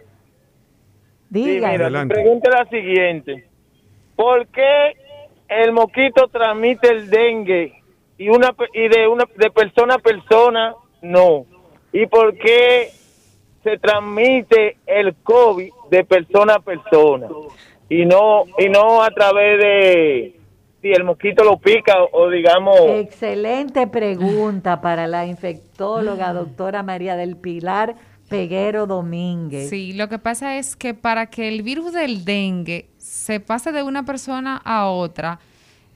[1.32, 1.72] Sí, Diga.
[1.72, 2.16] mira, Adelante.
[2.16, 3.50] mi pregunta es la siguiente.
[4.16, 4.96] ¿Por qué
[5.50, 7.74] el mosquito transmite el dengue
[8.18, 11.46] y una pe- y de una de persona a persona no?
[11.92, 12.90] ¿Y por qué
[13.64, 17.28] se transmite el COVID de persona a persona
[17.90, 20.40] y no y no a través de
[20.82, 27.38] si el mosquito lo pica o digamos Excelente pregunta para la infectóloga doctora María del
[27.38, 27.96] Pilar
[28.30, 29.70] Peguero Domínguez.
[29.70, 32.88] Sí, lo que pasa es que para que el virus del dengue
[33.24, 35.40] se pase de una persona a otra,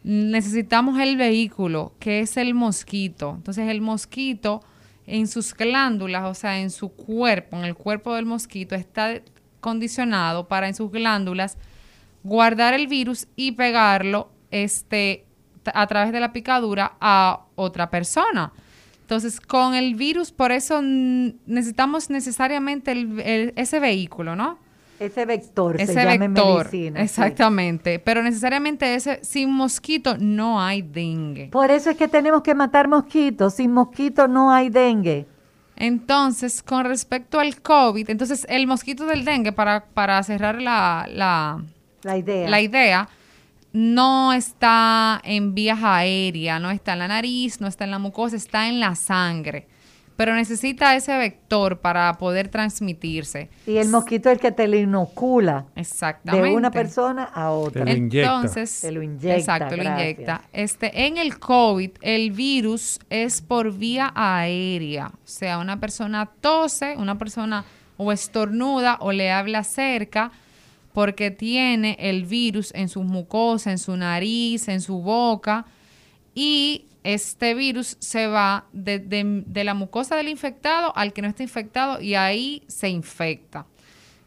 [0.06, 3.34] necesitamos el vehículo, que es el mosquito.
[3.36, 4.64] Entonces el mosquito
[5.06, 9.20] en sus glándulas, o sea, en su cuerpo, en el cuerpo del mosquito, está
[9.60, 11.58] condicionado para en sus glándulas
[12.24, 15.26] guardar el virus y pegarlo este,
[15.66, 18.54] a través de la picadura a otra persona.
[19.02, 24.66] Entonces, con el virus, por eso necesitamos necesariamente ese vehículo, ¿no?
[25.00, 26.66] Ese vector se ese llama en vector.
[26.72, 27.00] medicina.
[27.00, 27.04] sí.
[27.06, 28.00] exactamente.
[28.00, 31.50] Pero necesariamente ese, sin mosquito no hay dengue.
[31.52, 33.54] Por eso es que tenemos que matar mosquitos.
[33.54, 35.28] Sin mosquitos no hay dengue.
[35.76, 41.64] Entonces, con respecto al COVID, entonces el mosquito del dengue, para, para cerrar la, la,
[42.02, 42.50] La idea.
[42.50, 43.10] la idea,
[43.74, 48.36] no está en vías aéreas, no está en la nariz, no está en la mucosa,
[48.36, 49.68] está en la sangre.
[50.18, 53.50] Pero necesita ese vector para poder transmitirse.
[53.68, 56.50] y el mosquito es el que te lo inocula Exactamente.
[56.50, 57.86] de una persona a otra.
[57.86, 58.36] Te lo inyecta.
[58.36, 60.42] Entonces, Te lo inyecta, exacto, lo inyecta.
[60.52, 65.08] Este, en el COVID, el virus es por vía aérea.
[65.08, 67.64] O sea, una persona tose, una persona
[67.98, 70.32] o estornuda o le habla cerca
[70.94, 75.66] porque tiene el virus en sus mucosas, en su nariz, en su boca
[76.34, 81.28] y este virus se va de, de- de la mucosa del infectado al que no
[81.28, 83.66] está infectado y ahí se infecta.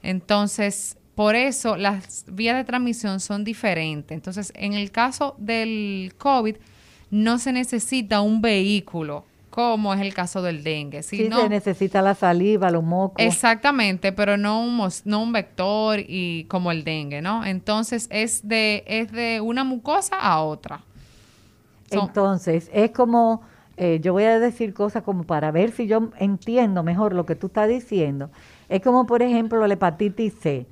[0.02, 4.14] Entonces, por eso las vías de transmisión son diferentes.
[4.14, 6.56] Entonces, en el caso del COVID,
[7.10, 11.02] no se necesita un vehículo, como es el caso del dengue.
[11.02, 13.22] Sí, sino- se necesita la saliva, los mocos.
[13.24, 17.44] Exactamente, pero no un, no un vector y como el dengue, ¿no?
[17.44, 20.84] Entonces es de, es de una mucosa a otra.
[21.98, 23.42] Entonces, es como,
[23.76, 27.34] eh, yo voy a decir cosas como para ver si yo entiendo mejor lo que
[27.34, 28.30] tú estás diciendo.
[28.68, 30.66] Es como, por ejemplo, la hepatitis C,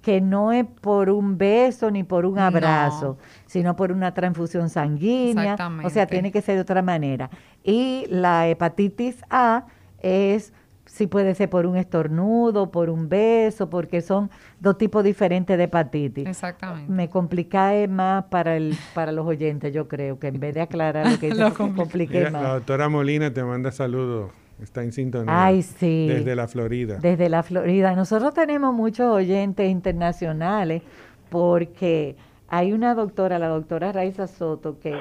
[0.00, 2.42] que no es por un beso ni por un No.
[2.42, 5.54] abrazo, sino por una transfusión sanguínea.
[5.86, 7.28] O sea, tiene que ser de otra manera.
[7.62, 9.66] Y la hepatitis A
[10.00, 10.52] es,
[10.92, 14.30] sí puede ser por un estornudo, por un beso, porque son
[14.60, 16.26] dos tipos diferentes de hepatitis.
[16.26, 16.92] Exactamente.
[16.92, 20.60] Me complica es más para el para los oyentes, yo creo, que en vez de
[20.60, 22.52] aclarar lo que dice, Lo compliqué Mira, la más.
[22.56, 25.44] doctora Molina te manda saludos, está en sintonía.
[25.44, 26.08] Ay, sí.
[26.08, 26.98] Desde la Florida.
[27.00, 27.96] Desde la Florida.
[27.96, 30.82] Nosotros tenemos muchos oyentes internacionales
[31.30, 32.16] porque
[32.48, 34.94] hay una doctora, la doctora Raiza Soto, que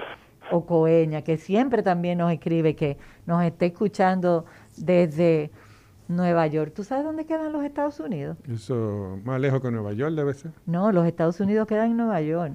[0.52, 4.46] Ocoeña, que siempre también nos escribe que nos está escuchando
[4.78, 5.52] desde
[6.16, 6.74] Nueva York.
[6.76, 8.38] ¿Tú sabes dónde quedan los Estados Unidos?
[8.52, 10.52] Eso más lejos que Nueva York debe ser.
[10.66, 12.54] No, los Estados Unidos quedan en Nueva York.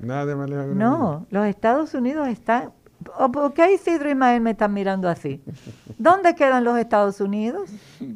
[0.00, 1.00] Nada de más lejos que Nueva York.
[1.00, 2.72] No, los Estados Unidos están...
[3.18, 5.42] ¿O ¿Por qué Isidro y Ismael me están mirando así?
[5.98, 7.70] ¿Dónde quedan los Estados Unidos?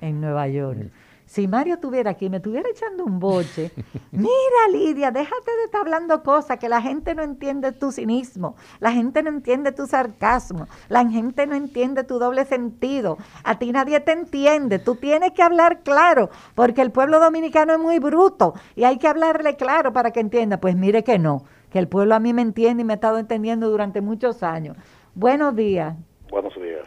[0.00, 0.90] En Nueva York.
[1.34, 3.72] Si Mario estuviera aquí, me estuviera echando un boche.
[4.12, 8.92] Mira, Lidia, déjate de estar hablando cosas que la gente no entiende tu cinismo, la
[8.92, 13.18] gente no entiende tu sarcasmo, la gente no entiende tu doble sentido.
[13.42, 14.78] A ti nadie te entiende.
[14.78, 19.08] Tú tienes que hablar claro, porque el pueblo dominicano es muy bruto y hay que
[19.08, 20.60] hablarle claro para que entienda.
[20.60, 23.18] Pues mire que no que el pueblo a mí me entiende y me ha estado
[23.18, 24.76] entendiendo durante muchos años.
[25.16, 25.96] Buenos días.
[26.30, 26.84] Buenos días.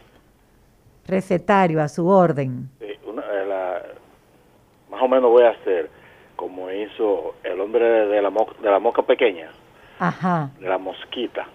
[1.06, 2.70] Recetario, a su orden.
[2.80, 3.82] Sí, una, eh, la-
[4.98, 5.90] más o menos voy a hacer
[6.36, 9.50] como hizo el hombre de la, mo- de la mosca pequeña,
[10.00, 11.46] Ajá, de la mosquita.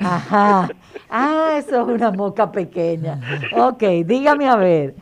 [0.00, 0.68] ajá.
[1.10, 3.18] Ah, eso es una moca pequeña.
[3.52, 4.94] Ok, dígame a ver.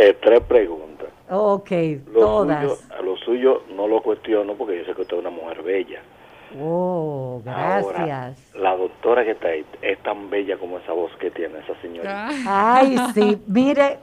[0.00, 1.08] Eh, tres preguntas.
[1.28, 1.70] Ok,
[2.12, 2.60] Lo todas.
[2.60, 5.62] suyo, a lo suyo no lo cuestiono porque yo sé que usted es una mujer
[5.62, 6.00] bella.
[6.58, 8.54] Oh, Ahora, gracias.
[8.56, 12.28] la doctora que está ahí es tan bella como esa voz que tiene esa señora.
[12.46, 13.98] Ay, sí, mire,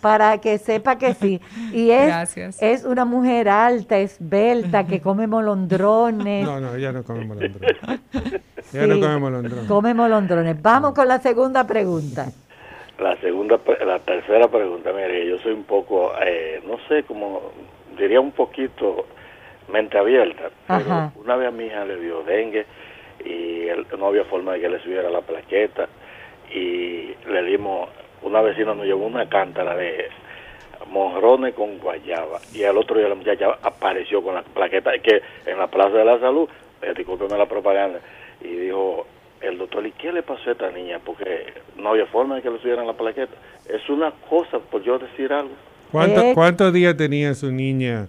[0.00, 1.40] para que sepa que sí.
[1.72, 2.60] Y es, Gracias.
[2.60, 6.44] es una mujer alta, esbelta, que come molondrones.
[6.44, 7.76] No, no, ella no come molondrones.
[8.12, 9.66] Ella Sí, no come molondrones.
[9.68, 10.60] Come molondrones.
[10.62, 12.26] Vamos con la segunda pregunta.
[12.98, 17.42] La segunda, la tercera pregunta, mire, yo soy un poco, eh, no sé, como
[17.98, 19.06] diría un poquito
[19.72, 20.84] mente abierta, pero
[21.24, 22.66] una vez a mi hija le dio dengue
[23.24, 25.88] y él- no había forma de que le subiera la plaqueta
[26.54, 27.88] y le dimos,
[28.22, 30.08] una vecina nos llevó una cántara de
[30.90, 35.58] morrones con guayaba y al otro día la muchacha apareció con la plaqueta que en
[35.58, 36.48] la Plaza de la Salud,
[36.82, 37.98] eh, discúlpeme la propaganda,
[38.40, 39.06] y dijo
[39.40, 41.00] el doctor, ¿y qué le pasó a esta niña?
[41.04, 43.34] Porque no había forma de que le subieran la plaqueta.
[43.68, 45.50] Es una cosa, por yo decir algo.
[45.92, 46.32] ¿Cuánto- Eh.
[46.34, 48.08] ¿Cuántos días tenía su niña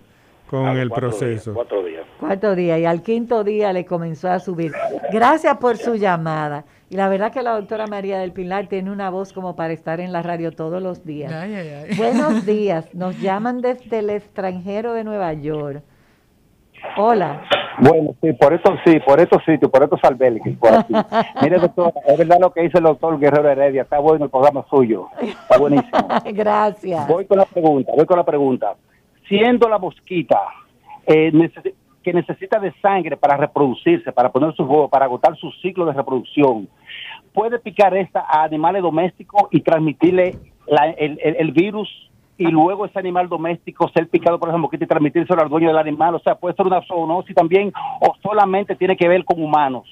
[0.50, 1.54] con el cuatro días, proceso?
[1.54, 2.06] cuatro días.
[2.20, 4.72] Cuarto día y al quinto día le comenzó a subir.
[5.12, 6.66] Gracias por su llamada.
[6.90, 10.00] Y la verdad que la doctora María del Pilar tiene una voz como para estar
[10.00, 11.32] en la radio todos los días.
[11.32, 11.98] Ay, ay, ay.
[11.98, 12.94] Buenos días.
[12.96, 15.84] Nos llaman desde el extranjero de Nueva York.
[16.96, 17.42] Hola.
[17.80, 20.94] Bueno, sí, por eso sí, por estos sitios, por estos albergues, por aquí.
[21.42, 24.66] Mire, doctor, es verdad lo que dice el doctor Guerrero Heredia, está bueno el programa
[24.70, 26.08] suyo, está buenísimo.
[26.34, 27.08] Gracias.
[27.08, 28.76] Voy con la pregunta, voy con la pregunta.
[29.28, 30.40] Siendo la mosquita
[31.06, 31.32] eh,
[32.04, 35.94] que necesita de sangre para reproducirse, para poner sus huevos, para agotar su ciclo de
[35.94, 36.70] reproducción,
[37.34, 41.90] puede picar esta a animales domésticos y transmitirle el virus
[42.38, 45.78] y luego ese animal doméstico ser picado por esa mosquita y transmitírselo al dueño del
[45.78, 46.16] animal.
[46.16, 49.88] O sea, puede ser una zoonosis también o solamente tiene que ver con humanos.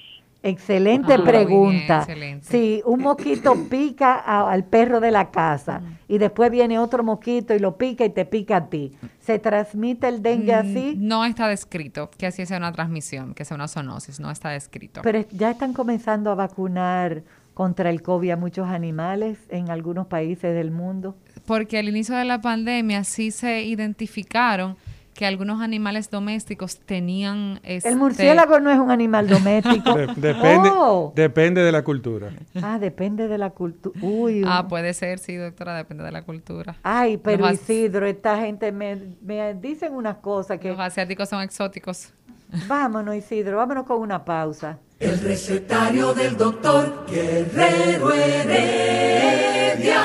[0.48, 1.98] Excelente Ah, muy bien, pregunta.
[1.98, 2.46] excelente.
[2.46, 7.54] Si un mosquito pica a- al perro de la casa y después viene otro mosquito
[7.54, 10.94] y lo pica y te pica a ti, ¿se transmite el dengue así?
[10.98, 15.00] No está descrito que así sea una transmisión, que sea una zoonosis, no está descrito.
[15.02, 17.22] Pero ya están comenzando a vacunar
[17.54, 21.16] contra el COVID a muchos animales en algunos países del mundo.
[21.46, 24.76] Porque al inicio de la pandemia sí se identificaron
[25.16, 27.58] que algunos animales domésticos tenían...
[27.62, 29.94] este, El murciélago no es un animal doméstico.
[29.94, 31.12] De- depende, Oh.
[31.16, 32.30] depende de la cultura.
[32.62, 33.98] Ah, depende de la cultura.
[34.02, 36.76] Uy, Ah, puede ser, sí, doctora, depende de la cultura.
[36.82, 40.68] Ay, pero Los Isidro, esta gente me, me dicen unas cosas que...
[40.68, 42.12] Los asiáticos son exóticos.
[42.68, 44.78] Vámonos, Isidro, vámonos con una pausa.
[45.00, 50.02] El recetario del doctor Guerrero Heredia.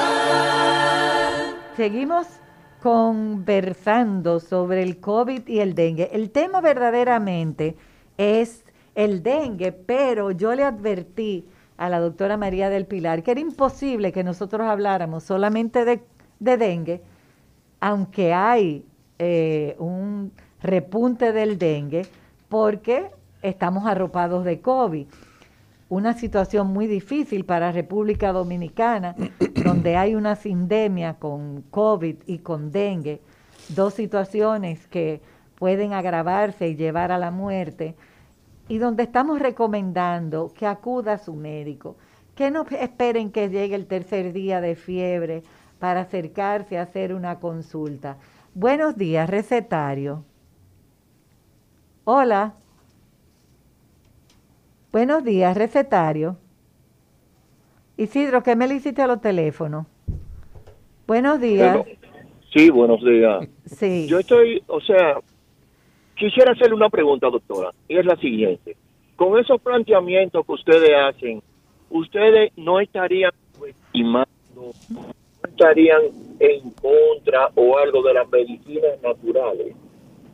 [1.78, 2.28] Seguimos
[2.82, 6.09] conversando sobre el COVID y el dengue.
[6.13, 7.75] El tema verdaderamente
[8.17, 8.65] es
[8.95, 11.45] el dengue, pero yo le advertí
[11.77, 16.03] a la doctora María del Pilar que era imposible que nosotros habláramos solamente de,
[16.39, 17.01] de dengue,
[17.79, 18.84] aunque hay
[19.19, 22.05] eh, un repunte del dengue,
[22.49, 23.11] porque
[23.43, 25.07] estamos arropados de COVID
[25.91, 29.13] una situación muy difícil para República Dominicana,
[29.65, 33.19] donde hay una sindemia con COVID y con dengue,
[33.67, 35.21] dos situaciones que
[35.55, 37.95] pueden agravarse y llevar a la muerte,
[38.69, 41.97] y donde estamos recomendando que acuda a su médico,
[42.35, 45.43] que no esperen que llegue el tercer día de fiebre
[45.77, 48.15] para acercarse a hacer una consulta.
[48.53, 50.23] Buenos días, recetario.
[52.05, 52.61] Hola.
[54.91, 56.35] Buenos días, recetario.
[57.95, 59.85] Isidro, ¿qué me le hiciste a los teléfonos?
[61.07, 61.79] Buenos días.
[62.53, 63.47] Sí, buenos días.
[63.65, 64.05] Sí.
[64.09, 65.17] Yo estoy, o sea,
[66.15, 68.75] quisiera hacerle una pregunta, doctora, y es la siguiente.
[69.15, 71.41] Con esos planteamientos que ustedes hacen,
[71.89, 73.31] ustedes no estarían
[73.65, 74.27] estimando,
[74.89, 75.01] no
[75.47, 76.01] estarían
[76.37, 79.73] en contra o algo de las medicinas naturales.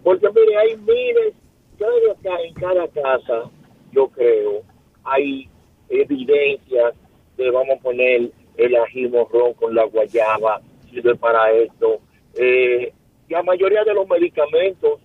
[0.04, 1.36] Porque mire, hay miles,
[1.78, 3.52] cada, en cada casa,
[3.92, 4.62] yo creo,
[5.04, 5.50] hay
[5.90, 6.94] evidencias
[7.38, 12.00] de, vamos a poner, el ají morrón con la guayaba, sirve para esto.
[12.34, 12.92] Eh,
[13.30, 15.00] la mayoría de los medicamentos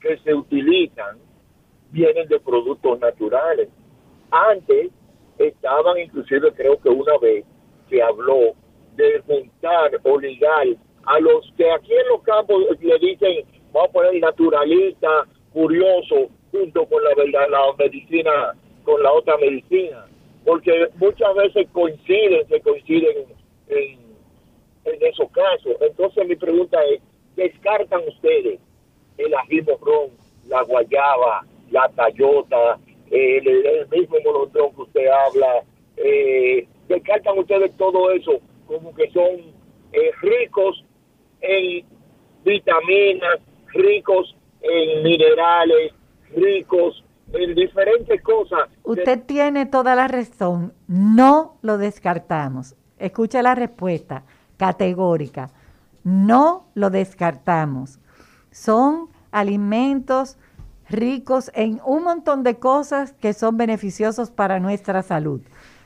[0.00, 1.18] que se utilizan
[1.90, 3.68] vienen de productos naturales.
[4.30, 4.90] Antes
[5.38, 7.44] estaban, inclusive creo que una vez
[7.88, 8.54] se habló
[8.96, 10.66] de juntar o ligar
[11.04, 16.86] a los que aquí en los campos le dicen, vamos a poner naturalista, curioso, junto
[16.86, 20.06] con la, verdad- la medicina, con la otra medicina,
[20.44, 23.26] porque muchas veces coinciden, se coinciden
[23.68, 23.98] en,
[24.84, 25.74] en esos casos.
[25.80, 27.00] Entonces mi pregunta es,
[27.34, 28.60] ¿descartan ustedes
[29.18, 29.62] el ají
[30.48, 32.78] la guayaba, la tayota,
[33.10, 35.64] el, el mismo molondrón que usted habla?
[35.96, 39.40] Eh, ¿Descartan ustedes todo eso como que son
[39.92, 40.84] eh, ricos
[41.40, 41.84] en
[42.44, 43.38] vitaminas,
[43.72, 45.92] ricos en minerales,
[46.34, 48.68] ricos en diferentes cosas?
[48.82, 50.72] Usted tiene toda la razón.
[50.86, 52.74] No lo descartamos.
[52.98, 54.24] Escucha la respuesta
[54.56, 55.50] categórica.
[56.04, 57.98] No lo descartamos.
[58.50, 60.36] Son alimentos
[60.88, 65.40] ricos en un montón de cosas que son beneficiosos para nuestra salud.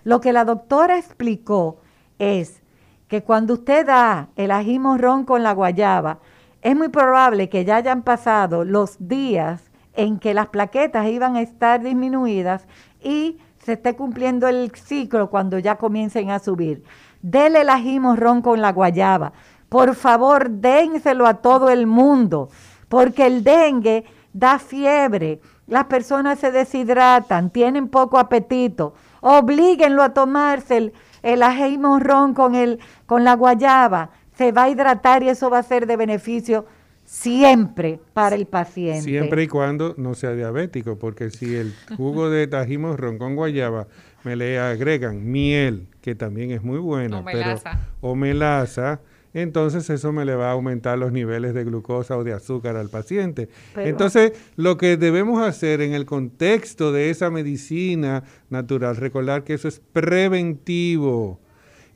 [0.05, 1.81] Lo que la doctora explicó
[2.19, 2.63] es
[3.09, 6.19] que cuando usted da el ají morrón con la guayaba,
[6.63, 9.66] es muy probable que ya hayan pasado los días
[9.97, 12.67] en que las plaquetas iban a estar disminuidas
[13.03, 16.85] y se esté cumpliendo el ciclo cuando ya comiencen a subir.
[17.23, 19.33] Dele el ají morrón con la guayaba.
[19.69, 22.49] Por favor, dénselo a todo el mundo,
[22.89, 28.95] porque el dengue da fiebre, las personas se deshidratan, tienen poco apetito.
[29.21, 30.93] Oblíguenlo a tomarse el,
[31.23, 34.11] el ají morrón con, el, con la guayaba.
[34.35, 36.67] Se va a hidratar y eso va a ser de beneficio
[37.07, 39.03] siempre para el paciente.
[39.03, 43.87] Siempre y cuando no sea diabético, porque si el jugo de tají morrón con guayaba
[44.25, 47.81] me le agregan miel, que también es muy buena, O melaza.
[48.01, 49.01] o melaza,
[49.35, 52.89] entonces eso me le va a aumentar los niveles de glucosa o de azúcar al
[52.89, 53.49] paciente.
[53.75, 59.55] Pero- entonces, lo que debemos hacer en el contexto de esa medicina natural, recordar que
[59.55, 61.39] eso es preventivo.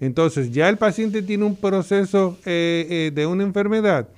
[0.00, 4.08] Entonces, ya el paciente tiene un proceso eh, eh, de una enfermedad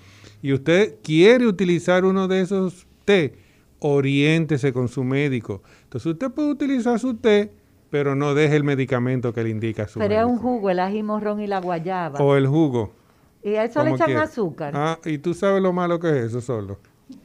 [0.42, 3.34] y usted quiere utilizar uno de esos té,
[3.78, 5.62] oriéntese con su médico.
[5.84, 7.52] Entonces, usted puede utilizar su té,
[7.90, 10.48] pero no deje el medicamento que le indica su Sería un médico.
[10.48, 12.18] jugo, el ají morrón y la guayaba.
[12.20, 12.92] O el jugo.
[13.44, 14.22] y a eso le echan quiera.
[14.22, 14.72] azúcar.
[14.76, 16.78] Ah, y tú sabes lo malo que es eso solo.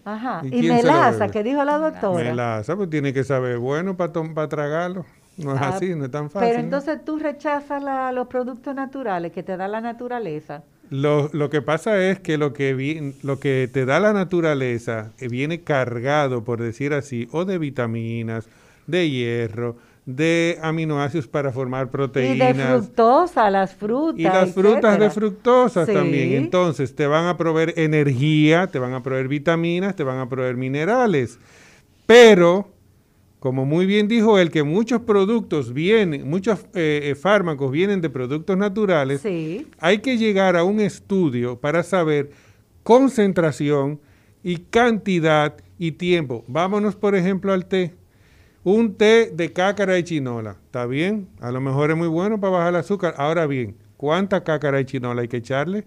[0.03, 0.41] Ajá.
[0.43, 2.23] ¿y melaza, que dijo la doctora.
[2.31, 4.11] Melaza, pues tiene que saber bueno para
[4.49, 5.05] tragarlo.
[5.37, 6.47] No es Ah, así, no es tan fácil.
[6.49, 6.63] Pero ¿no?
[6.65, 10.63] entonces tú rechazas la- los productos naturales que te da la naturaleza.
[10.89, 15.11] Lo, lo que pasa es que lo que, vi- lo que te da la naturaleza
[15.19, 18.47] eh, viene cargado, por decir así, o de vitaminas,
[18.87, 19.75] de hierro,
[20.05, 22.69] de aminoácidos para formar Y de proteínas.
[22.69, 24.19] fructosa, las frutas.
[24.19, 25.09] Y las frutas de
[25.85, 25.93] Sí.
[25.93, 26.31] también.
[26.31, 30.55] Entonces, te van a proveer energía, te van a proveer vitaminas, te van a proveer
[30.55, 31.37] minerales.
[32.05, 32.69] Pero,
[33.47, 38.09] como muy bien dijo él, que muchos productos vienen, muchos eh, eh, fármacos vienen de
[38.09, 39.65] productos naturales, Sí.
[39.79, 42.29] hay que llegar a un estudio para saber
[42.83, 44.01] concentración
[44.43, 46.43] y cantidad y tiempo.
[46.49, 47.93] Vámonos, por ejemplo, al té.
[48.65, 51.29] Un té de cácara y chinola, ¿está bien?
[51.39, 53.13] A lo mejor es muy bueno para bajar el azúcar.
[53.15, 55.85] Ahora bien, ¿cuánta cácara y chinola hay que echarle?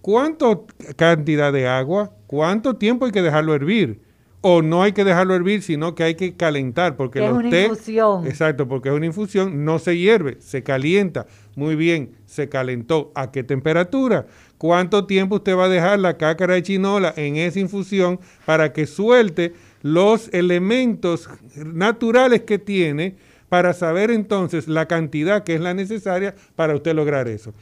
[0.00, 0.66] ¿Cuánto
[0.96, 2.12] cantidad de agua?
[2.26, 4.00] ¿Cuánto tiempo hay que dejarlo hervir?
[4.40, 7.38] O no hay que dejarlo hervir, sino que hay que calentar, porque Que es los
[7.40, 8.26] una té- infusión.
[8.26, 11.26] Exacto, porque es una infusión, no se hierve, se calienta.
[11.56, 13.10] Muy bien, se calentó.
[13.16, 14.26] ¿A qué temperatura?
[14.56, 18.86] ¿Cuánto tiempo usted va a dejar la cácara de chinola en esa infusión para que
[18.86, 23.16] suelte los elementos naturales que tiene
[23.48, 27.52] para saber entonces la cantidad que es la necesaria para usted lograr eso?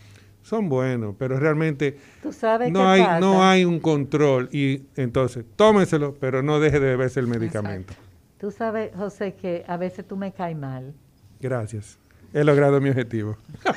[0.46, 3.18] Son buenos, pero realmente Tú sabes no hay, pasa?
[3.18, 7.94] no hay un control y entonces tómeselo, pero no deje de beberse el medicamento.
[8.38, 10.94] Tú sabes, José, que a veces tú me caes mal.
[11.40, 11.98] Gracias.
[12.32, 13.36] He logrado mi objetivo.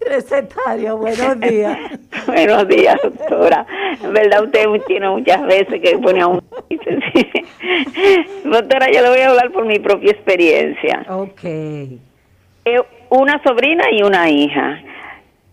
[0.00, 1.78] Recetario, buenos días.
[2.26, 3.66] Buenos días, doctora.
[4.02, 6.36] En verdad, usted tiene muchas veces que pone a un...
[8.50, 11.04] doctora, yo le voy a hablar por mi propia experiencia.
[11.10, 11.44] Ok.
[11.44, 11.98] Eh,
[13.18, 14.80] una sobrina y una hija.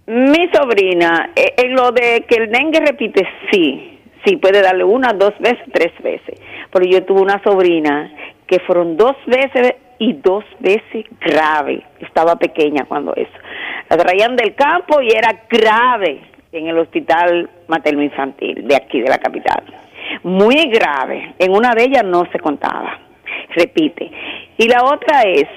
[0.07, 5.14] Mi sobrina, eh, en lo de que el dengue repite, sí, sí, puede darle una,
[5.14, 6.39] dos veces, tres veces.
[6.72, 8.12] Pero yo tuve una sobrina
[8.47, 11.84] que fueron dos veces y dos veces grave.
[11.99, 13.32] Estaba pequeña cuando eso.
[13.89, 19.09] La traían del campo y era grave en el hospital materno infantil de aquí, de
[19.09, 19.64] la capital.
[20.24, 21.36] Muy grave.
[21.39, 22.99] En una de ellas no se contaba.
[23.55, 24.12] Repite.
[24.57, 25.47] Y la otra es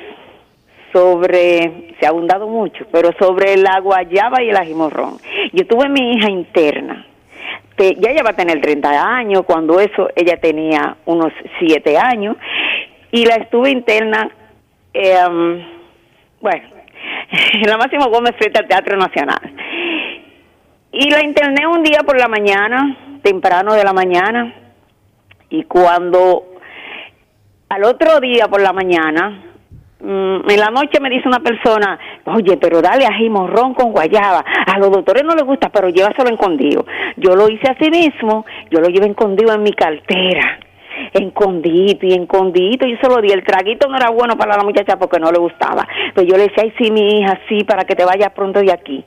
[0.95, 5.19] sobre, se ha abundado mucho, pero sobre la guayaba y el ajimorrón.
[5.53, 7.05] Yo tuve mi hija interna,
[7.77, 12.37] que ya ella va a tener 30 años, cuando eso ella tenía unos 7 años,
[13.11, 14.31] y la estuve interna,
[14.93, 15.67] eh,
[16.41, 16.69] bueno,
[17.55, 19.53] en la Máximo Gómez frente al Teatro Nacional.
[20.93, 24.55] Y la interné un día por la mañana, temprano de la mañana,
[25.51, 26.55] Y cuando
[27.69, 29.54] al otro día por la mañana,
[30.05, 34.45] en la noche me dice una persona, oye, pero dale ají morrón con guayaba.
[34.67, 36.85] A los doctores no les gusta, pero llévaselo escondido.
[37.17, 40.59] Yo lo hice así mismo, yo lo llevé escondido en mi cartera
[41.13, 42.87] escondido y escondido.
[42.87, 43.31] Yo se lo di.
[43.31, 45.87] El traguito no era bueno para la muchacha porque no le gustaba.
[46.15, 48.73] Pero yo le decía, ay, sí, mi hija, sí, para que te vayas pronto de
[48.73, 49.05] aquí.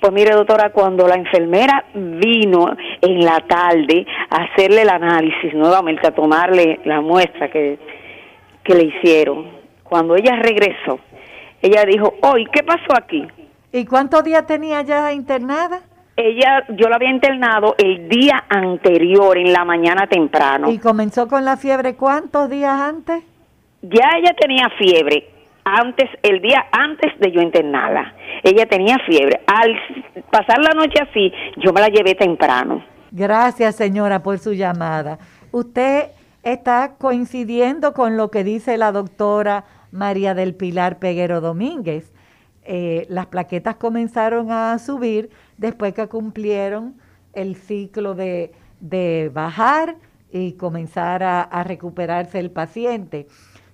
[0.00, 6.06] Pues mire, doctora, cuando la enfermera vino en la tarde a hacerle el análisis nuevamente,
[6.06, 7.78] a tomarle la muestra que,
[8.64, 9.61] que le hicieron,
[9.92, 11.00] cuando ella regresó,
[11.60, 13.28] ella dijo, hoy, ¿qué pasó aquí?
[13.72, 15.82] ¿Y cuántos días tenía ya internada?
[16.16, 20.70] Ella, yo la había internado el día anterior, en la mañana temprano.
[20.70, 23.22] ¿Y comenzó con la fiebre cuántos días antes?
[23.82, 25.28] Ya ella tenía fiebre
[25.62, 28.14] antes, el día antes de yo internarla.
[28.44, 29.42] Ella tenía fiebre.
[29.46, 29.76] Al
[30.30, 32.82] pasar la noche así, yo me la llevé temprano.
[33.10, 35.18] Gracias, señora, por su llamada.
[35.50, 36.06] Usted
[36.42, 42.12] está coincidiendo con lo que dice la doctora María del Pilar Peguero Domínguez.
[42.64, 46.96] Eh, las plaquetas comenzaron a subir después que cumplieron
[47.32, 48.52] el ciclo de,
[49.32, 49.96] bajar
[50.30, 53.26] y comenzar a, recuperarse el paciente.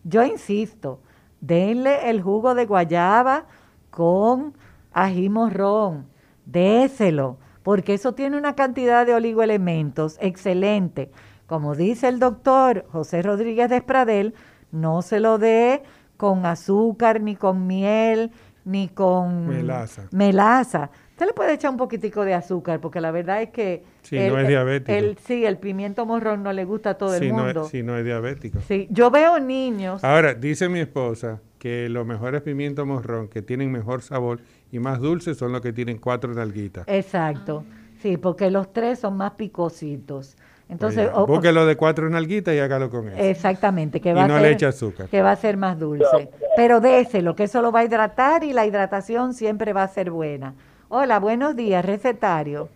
[0.04, 1.00] Yo insisto,
[1.40, 3.46] denle el jugo de guayaba
[3.90, 4.54] con
[4.92, 6.06] ají morrón,
[6.46, 11.10] déselo, porque eso tiene una cantidad de oligoelementos excelente.
[11.46, 14.34] Como dice el doctor José Rodríguez de Espradel,
[14.70, 15.82] no se lo dé
[16.18, 18.32] con azúcar, ni con miel,
[18.66, 20.08] ni con melaza.
[20.10, 20.90] melaza.
[21.12, 23.82] Usted le puede echar un poquitico de azúcar, porque la verdad es que...
[24.02, 24.92] Si no es diabético.
[24.92, 27.64] El, sí, el pimiento morrón no le gusta a todo el mundo.
[27.64, 28.60] si no es diabético.
[28.68, 30.04] Sí, yo veo niños...
[30.04, 34.40] Ahora, dice mi esposa que los mejores pimientos morrón, que tienen mejor sabor
[34.70, 36.84] y más dulces, son los que tienen cuatro nalguitas.
[36.88, 37.64] Exacto.
[38.00, 40.36] Sí, porque los tres son más picositos.
[40.68, 43.18] Entonces, Oye, búsquelo de cuatro nalguitas y hágalo con eso.
[43.18, 45.08] Exactamente, que va y no a le eche azúcar.
[45.08, 46.30] Que va a ser más dulce.
[46.56, 50.10] Pero déselo, que eso lo va a hidratar y la hidratación siempre va a ser
[50.10, 50.54] buena.
[50.88, 52.68] Hola, buenos días, recetario.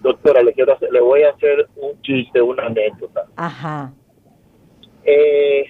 [0.00, 3.26] Doctora, le quiero le voy a hacer un chiste, una anécdota.
[3.36, 3.92] Ajá.
[5.04, 5.64] Eh,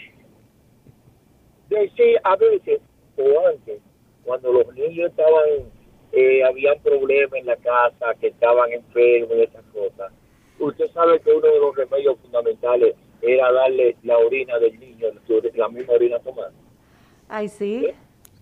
[1.69, 2.81] decía, a veces,
[3.17, 3.81] o antes,
[4.25, 5.71] cuando los niños estaban,
[6.13, 10.13] eh, habían problemas en la casa, que estaban enfermos y esas cosas,
[10.61, 15.09] usted sabe que uno de los remedios fundamentales era darle la orina del niño,
[15.55, 16.53] la misma orina tomada.
[17.29, 17.87] Ay, sí.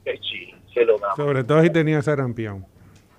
[0.05, 1.17] Eh, sí, se lo daba.
[1.17, 2.65] Sobre todo si tenía sarampión.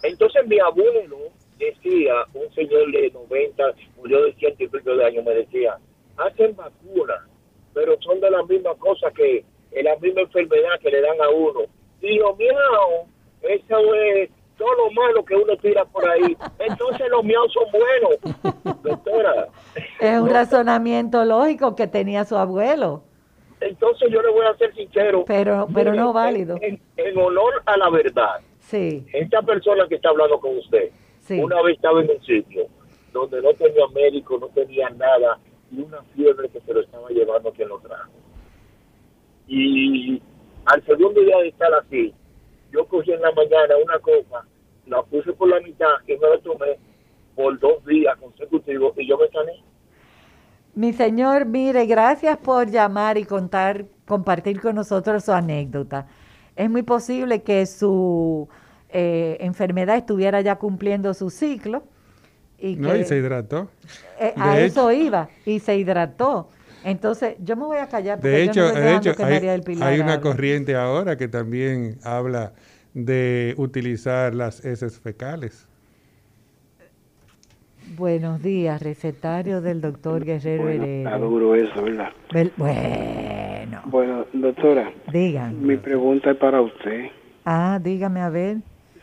[0.03, 1.17] Entonces mi abuelo
[1.57, 3.63] decía, un señor de 90,
[3.97, 5.77] murió de ciento y pico de años, me decía,
[6.17, 7.21] hacen vacunas,
[7.73, 11.29] pero son de la misma cosa que es la misma enfermedad que le dan a
[11.29, 11.61] uno.
[12.01, 13.07] Y lo miau,
[13.41, 14.29] eso es
[14.59, 16.37] todo lo malo que uno tira por ahí.
[16.59, 19.47] Entonces los miau son buenos, doctora.
[19.99, 23.01] Es un razonamiento lógico que tenía su abuelo.
[23.59, 25.25] Entonces yo le voy a ser sincero.
[25.25, 26.57] Pero, pero no válido.
[26.61, 29.05] en honor a la verdad Sí.
[29.13, 30.91] Esta persona que está hablando con usted,
[31.29, 32.67] una vez estaba en un sitio
[33.11, 35.39] donde no tenía médico, no tenía nada,
[35.71, 38.11] y una fiebre que se lo estaba llevando quien lo trajo.
[39.47, 40.21] Y
[40.65, 42.13] al segundo día de estar así,
[42.71, 44.45] yo cogí en la mañana una copa,
[44.87, 46.77] la puse por la mitad y me la tomé
[47.35, 49.63] por dos días consecutivos y yo me sané.
[50.75, 56.07] Mi señor, mire, gracias por llamar y contar, compartir con nosotros su anécdota
[56.59, 58.49] es muy posible que su
[58.89, 61.83] eh, enfermedad estuviera ya cumpliendo su ciclo.
[62.57, 63.69] Y no, y se hidrató.
[64.19, 66.49] Eh, a eso iba, y se hidrató.
[66.83, 69.99] Entonces, yo me voy a callar porque de hecho, yo no de hecho hay, hay
[69.99, 72.53] una corriente ahora que también habla
[72.93, 75.67] de utilizar las heces fecales.
[77.97, 81.09] Buenos días, recetario del doctor Guerrero bueno, Heredia.
[81.09, 82.11] Está duro eso, ¿verdad?
[82.55, 83.81] bueno.
[83.85, 84.91] Bueno, doctora.
[85.11, 85.53] Dígame.
[85.53, 87.07] Mi pregunta es para usted.
[87.45, 88.57] Ah, dígame a ver.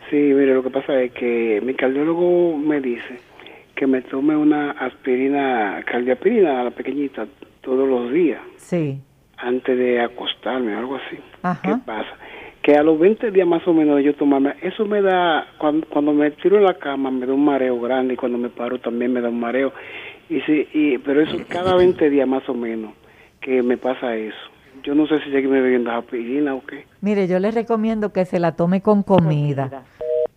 [0.09, 3.19] Sí, mire, lo que pasa es que mi cardiólogo me dice
[3.75, 7.27] que me tome una aspirina, cardiaspirina, la pequeñita,
[7.67, 8.41] todos los días.
[8.57, 8.99] Sí.
[9.37, 11.19] Antes de acostarme, algo así.
[11.43, 11.61] Ajá.
[11.63, 12.17] ¿Qué pasa?
[12.67, 15.87] que a los 20 días más o menos de yo tomarme, eso me da, cuando,
[15.89, 18.81] cuando me tiro en la cama me da un mareo grande y cuando me paro
[18.81, 19.73] también me da un mareo.
[20.29, 22.93] Y sí, y, pero eso cada 20 días más o menos
[23.41, 24.37] que me pasa eso.
[24.83, 26.87] Yo no sé si seguirme bebiendo aspirina o qué.
[27.03, 29.85] Mire, yo le recomiendo que se la tome con comida.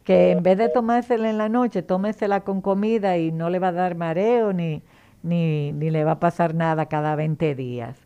[0.04, 3.70] Que en vez de tomársela en la noche, tómesela con comida y no le va
[3.70, 4.84] a dar mareo ni,
[5.24, 7.98] ni, ni le va a pasar nada cada 20 días.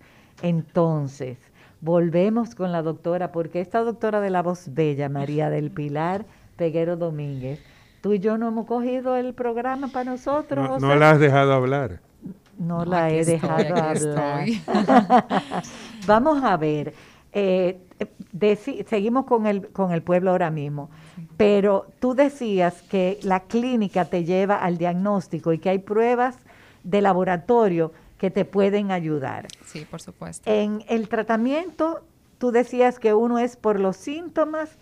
[0.41, 1.37] Entonces,
[1.81, 6.25] Volvemos con la doctora, porque esta doctora de la voz bella, María del Pilar
[6.55, 7.61] Peguero Domínguez,
[7.99, 10.79] tú y yo no hemos cogido el programa para nosotros.
[10.79, 11.99] No, la has dejado hablar.
[12.57, 14.45] no, No, la he estoy, dejado hablar.
[16.07, 16.93] Vamos a ver.
[17.33, 17.79] eh,
[18.87, 20.89] seguimos con el, con el pueblo ahora mismo,
[21.37, 26.37] pero tú decías que la clínica te lleva al diagnóstico y que hay pruebas
[26.83, 29.47] de laboratorio que te pueden ayudar.
[29.65, 30.49] Sí, por supuesto.
[30.49, 32.05] En el tratamiento,
[32.37, 34.77] tú decías que uno es por los síntomas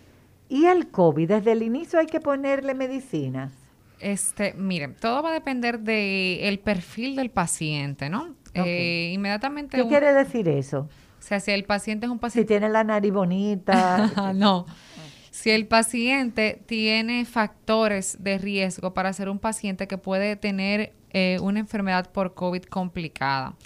[0.48, 1.28] y el COVID.
[1.28, 3.52] Desde el inicio hay que ponerle medicinas.
[4.00, 8.34] Este, miren, todo va a depender del perfil del paciente, ¿no?
[8.54, 9.76] Eh, inmediatamente.
[9.76, 10.88] ¿Qué un- quiere decir eso?
[11.18, 12.48] O sea, si el paciente es un Si paciente.
[12.48, 14.10] tiene la nariz bonita.
[14.34, 14.66] no.
[15.42, 21.38] Si el paciente tiene factores de riesgo para ser un paciente que puede tener eh,
[21.42, 23.56] una enfermedad por COVID complicada.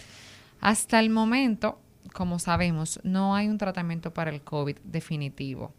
[0.59, 1.79] Hasta el momento,
[2.15, 5.75] como sabemos, no hay un tratamiento para el COVID definitivo.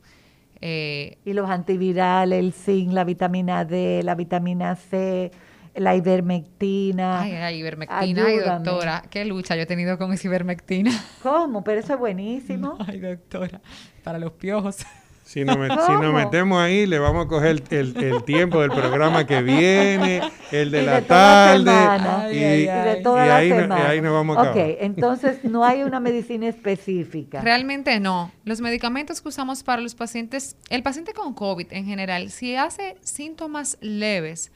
[0.61, 5.31] Eh, Y los antivirales, el zinc, la vitamina D, la vitamina C,
[5.73, 7.21] la ivermectina.
[7.21, 10.91] ay, ay, ivermectina, ay, doctora, qué lucha yo he tenido con esa ivermectina.
[11.23, 11.63] ¿Cómo?
[11.63, 12.77] Pero eso es buenísimo.
[12.87, 13.61] Ay, doctora,
[14.03, 14.85] para los piojos.
[15.27, 16.13] Si nos, met- si nos ¿Cómo?
[16.13, 20.21] metemos ahí, le vamos a coger el, el- el tiempo del programa que viene,
[20.53, 22.27] el de Y la de tarde, semana.
[22.31, 23.89] y, Y de toda y la ahí, no- y semana.
[23.89, 24.69] ahí nos vamos a Ok, acabar.
[24.79, 27.41] entonces no hay una medicina específica.
[27.41, 28.31] Realmente no.
[28.45, 32.95] Los medicamentos que usamos para los pacientes, el paciente con COVID en general, si hace
[33.01, 34.49] síntomas leves,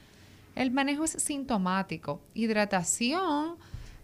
[0.56, 2.22] el manejo es sintomático.
[2.34, 3.56] Hidratación,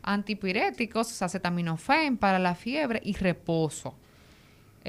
[0.03, 3.95] antipiréticos, acetaminofén para la fiebre y reposo.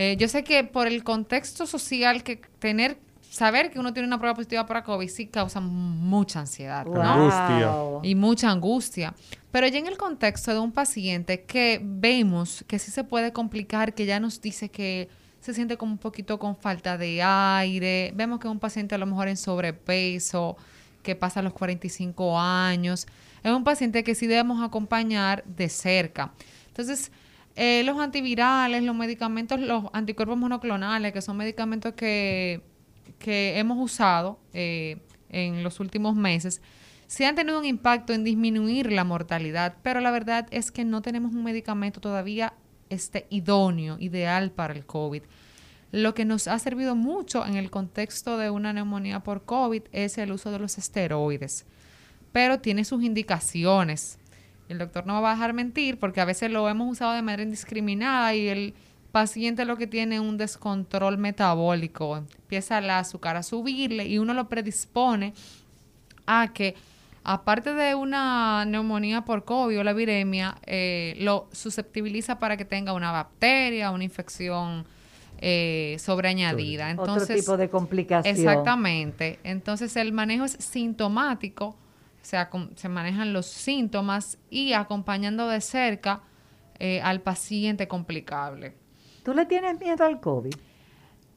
[0.01, 2.97] Eh, yo sé que por el contexto social que tener,
[3.29, 7.01] saber que uno tiene una prueba positiva para COVID sí causa mucha ansiedad, ¿no?
[7.01, 7.69] Angustia.
[7.69, 7.99] Wow.
[8.01, 9.13] y mucha angustia.
[9.51, 13.93] Pero ya en el contexto de un paciente que vemos que sí se puede complicar,
[13.93, 15.09] que ya nos dice que
[15.41, 18.97] se siente como un poquito con falta de aire, vemos que es un paciente a
[18.97, 20.55] lo mejor en sobrepeso,
[21.03, 23.05] que pasa los 45 años,
[23.43, 26.31] es un paciente que sí debemos acompañar de cerca.
[26.67, 27.11] Entonces,
[27.55, 32.61] eh, los antivirales, los medicamentos, los anticuerpos monoclonales, que son medicamentos que,
[33.17, 34.97] que hemos usado eh,
[35.29, 36.61] en los últimos meses,
[37.07, 41.01] sí han tenido un impacto en disminuir la mortalidad, pero la verdad es que no
[41.01, 42.53] tenemos un medicamento todavía
[42.89, 45.23] este, idóneo, ideal para el COVID.
[45.91, 50.19] Lo que nos ha servido mucho en el contexto de una neumonía por COVID es
[50.19, 51.65] el uso de los esteroides,
[52.31, 54.18] pero tiene sus indicaciones.
[54.69, 57.43] El doctor no va a dejar mentir porque a veces lo hemos usado de manera
[57.43, 58.73] indiscriminada y el
[59.11, 62.17] paciente lo que tiene es un descontrol metabólico.
[62.17, 65.33] Empieza el azúcar a subirle y uno lo predispone
[66.27, 66.75] a que,
[67.23, 72.93] aparte de una neumonía por COVID o la viremia, eh, lo susceptibiliza para que tenga
[72.93, 74.85] una bacteria, una infección
[75.41, 76.91] eh, sobreañadida.
[76.91, 78.35] Otro Entonces, tipo de complicación.
[78.35, 79.39] Exactamente.
[79.43, 81.75] Entonces el manejo es sintomático,
[82.21, 86.21] o sea, com- se manejan los síntomas y acompañando de cerca
[86.79, 88.75] eh, al paciente complicable.
[89.23, 90.53] ¿Tú le tienes miedo al COVID?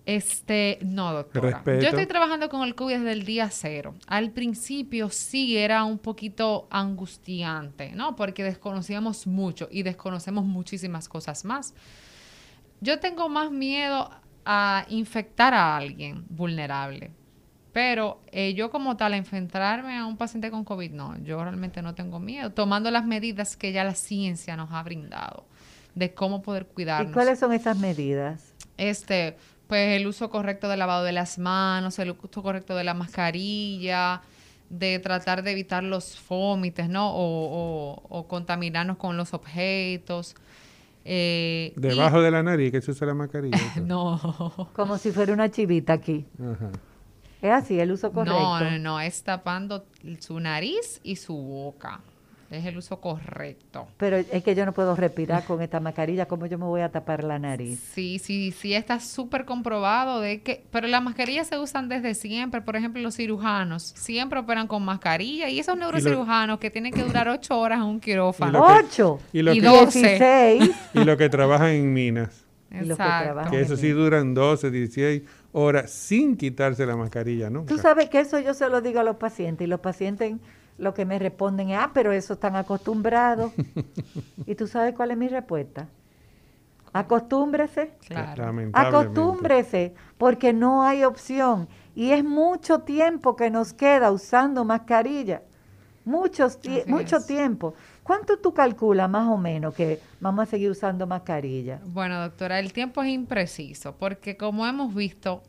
[0.05, 1.51] Este, no, doctora.
[1.51, 1.83] Respeto.
[1.83, 3.95] Yo estoy trabajando con el COVID desde el día cero.
[4.09, 8.17] Al principio sí era un poquito angustiante, ¿no?
[8.17, 11.75] Porque desconocíamos mucho y desconocemos muchísimas cosas más.
[12.81, 14.11] Yo tengo más miedo
[14.45, 17.13] a infectar a alguien vulnerable.
[17.73, 21.95] Pero eh, yo como tal, enfrentarme a un paciente con COVID, no, yo realmente no
[21.95, 25.47] tengo miedo, tomando las medidas que ya la ciencia nos ha brindado
[25.95, 28.55] de cómo poder ¿Y cuidarnos cuáles son esas medidas?
[28.77, 29.37] este,
[29.69, 34.21] pues el uso correcto del lavado de las manos, el uso correcto de la mascarilla,
[34.69, 37.11] de tratar de evitar los fómites, ¿no?
[37.11, 40.35] O, o- o contaminarnos con los objetos.
[41.05, 43.57] Eh, y- Debajo de la nariz, que se usa la mascarilla.
[43.83, 44.69] No.
[44.75, 46.27] Como si fuera una chivita aquí.
[46.39, 46.71] Ajá.
[47.43, 48.39] Es así, el uso correcto.
[48.39, 49.85] No, no, no, es tapando
[50.21, 52.01] su nariz y su boca.
[52.53, 53.89] Es el uso correcto.
[53.97, 56.27] Pero es que yo no puedo respirar con esta mascarilla.
[56.27, 57.81] ¿Cómo yo me voy a tapar la nariz?
[57.95, 62.61] Sí, sí, sí, está súper comprobado de que, pero las mascarillas se usan desde siempre.
[62.61, 67.27] Por ejemplo, los cirujanos siempre operan con mascarilla y esos neurocirujanos que tienen que durar
[67.31, 68.53] ocho horas en un quirófano.
[68.53, 69.19] lo que- ¡Ocho!
[69.33, 69.99] y lo Y que- doce.
[70.01, 70.71] 16.
[70.95, 73.25] Y los que trabajan en minas, Y que Exacto.
[73.25, 73.51] trabajan.
[73.51, 75.23] que eso sí duran 12, 16
[75.53, 77.65] horas sin quitarse la mascarilla, ¿no?
[77.65, 80.35] Tú sabes que eso yo se lo digo a los pacientes y los pacientes
[80.79, 83.53] lo que me responden es, ah, pero eso están acostumbrados.
[84.47, 85.89] y tú sabes cuál es mi respuesta.
[86.93, 87.93] Acostúmbrese.
[88.07, 88.53] Claro.
[88.73, 91.69] Acostúmbrese, porque no hay opción.
[91.95, 95.43] Y es mucho tiempo que nos queda usando mascarilla.
[96.05, 97.27] Muchos mucho es.
[97.27, 97.75] tiempo.
[98.03, 101.81] ¿Cuánto tú calculas más o menos que vamos a seguir usando mascarilla?
[101.87, 105.43] Bueno, doctora, el tiempo es impreciso porque como hemos visto,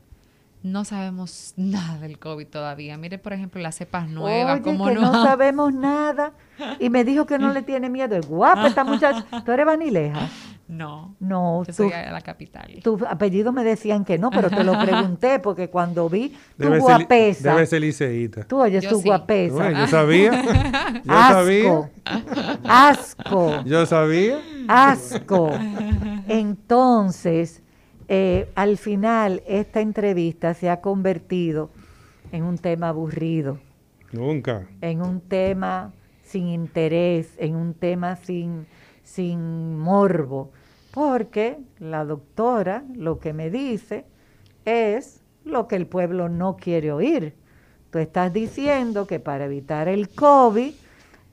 [0.62, 2.96] no sabemos nada del COVID todavía.
[2.98, 6.34] Mire, por ejemplo, las cepas nuevas, Oye, como que no, no sabemos nada.
[6.80, 8.16] Y me dijo que no le tiene miedo.
[8.16, 9.26] Es guapa esta muchacha.
[9.44, 10.30] ¿Tú eres vanileja?
[10.68, 11.15] No.
[11.19, 12.80] No, Yo tú, soy de la capital.
[12.84, 16.76] tu apellido me decían que no, pero te lo pregunté porque cuando vi tu Debe
[16.76, 18.44] ser, guapesa, debe ser liceíta.
[18.48, 19.07] tú oyes Yo tu sí.
[19.07, 19.53] guapesa.
[19.56, 20.31] Bueno, yo sabía.
[21.03, 22.60] Yo asco, sabía.
[22.64, 24.40] asco, Yo sabía.
[24.68, 25.52] asco.
[26.27, 27.61] Entonces,
[28.07, 31.69] eh, al final, esta entrevista se ha convertido
[32.31, 33.60] en un tema aburrido,
[34.11, 34.68] Nunca.
[34.81, 35.91] en un tema
[36.23, 38.65] sin interés, en un tema sin,
[39.04, 40.52] sin morbo,
[40.92, 44.06] porque la doctora lo que me dice
[44.66, 47.36] es lo que el pueblo no quiere oír.
[47.90, 50.74] Tú estás diciendo que para evitar el COVID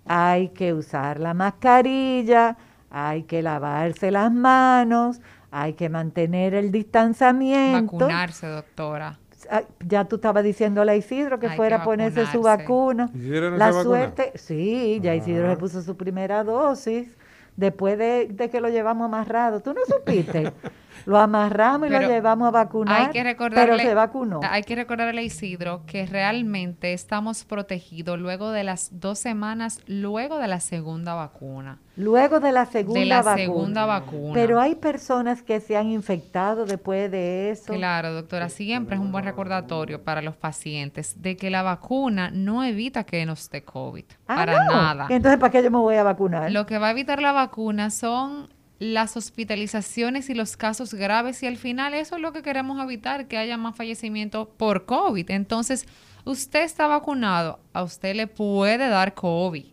[0.06, 2.56] hay que usar la mascarilla,
[2.90, 5.20] hay que lavarse las manos,
[5.50, 7.96] hay que mantener el distanciamiento.
[7.98, 9.18] Vacunarse, doctora.
[9.50, 13.10] Ah, Ya tú estabas diciéndole a Isidro que Hay fuera a ponerse su vacuna.
[13.14, 15.50] ¿Isidro no la suerte, sí, ya Isidro Ah.
[15.52, 17.16] se puso su primera dosis
[17.60, 19.60] después de, de que lo llevamos amarrado.
[19.60, 20.52] ¿Tú no supiste?
[21.06, 24.40] lo amarramos y Pero lo llevamos a vacunar, Hay que recordarle, pero se vacunó.
[24.42, 30.38] Hay que recordarle a Isidro que realmente estamos protegidos luego de las dos semanas, luego
[30.38, 31.78] de la segunda vacuna.
[31.96, 33.36] Luego de la segunda de la vacuna.
[33.36, 34.34] segunda vacuna.
[34.34, 37.74] Pero hay personas que se han infectado después de eso.
[37.74, 42.64] Claro, doctora, siempre es un buen recordatorio para los pacientes de que la vacuna no
[42.64, 44.04] evita que nos dé COVID.
[44.28, 44.72] Ah, para no.
[44.72, 45.06] nada.
[45.10, 46.50] Entonces, ¿para qué yo me voy a vacunar?
[46.50, 48.48] Lo que va a evitar la vacuna son
[48.80, 53.28] las hospitalizaciones y los casos graves y al final eso es lo que queremos evitar,
[53.28, 55.30] que haya más fallecimientos por COVID.
[55.30, 55.86] Entonces,
[56.24, 59.66] usted está vacunado, a usted le puede dar COVID.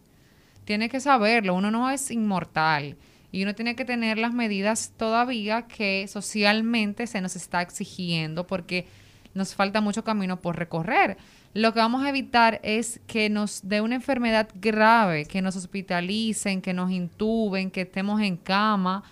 [0.65, 2.97] Tiene que saberlo, uno no es inmortal
[3.31, 8.87] y uno tiene que tener las medidas todavía que socialmente se nos está exigiendo porque
[9.33, 11.17] nos falta mucho camino por recorrer.
[11.53, 16.61] Lo que vamos a evitar es que nos dé una enfermedad grave, que nos hospitalicen,
[16.61, 19.03] que nos intuben, que estemos en cama.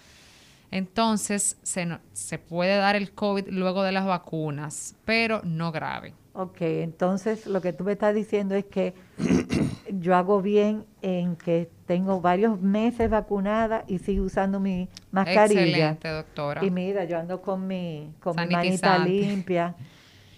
[0.72, 6.14] Entonces, se, no- se puede dar el COVID luego de las vacunas, pero no grave.
[6.34, 8.94] Ok, entonces lo que tú me estás diciendo es que
[9.90, 15.62] yo hago bien en que tengo varios meses vacunada y sigo usando mi mascarilla.
[15.62, 16.66] Excelente, doctora.
[16.66, 19.76] Y mira, yo ando con mi, con mi manita limpia.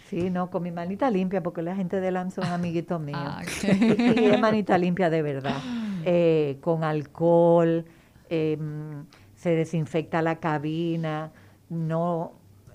[0.09, 3.19] Sí, no, con mi manita limpia, porque la gente de LAM son amiguitos míos.
[3.21, 5.57] Ah, y, y es manita limpia de verdad.
[6.05, 7.85] Eh, con alcohol,
[8.29, 9.05] em,
[9.35, 11.31] se desinfecta la cabina.
[11.69, 12.31] No,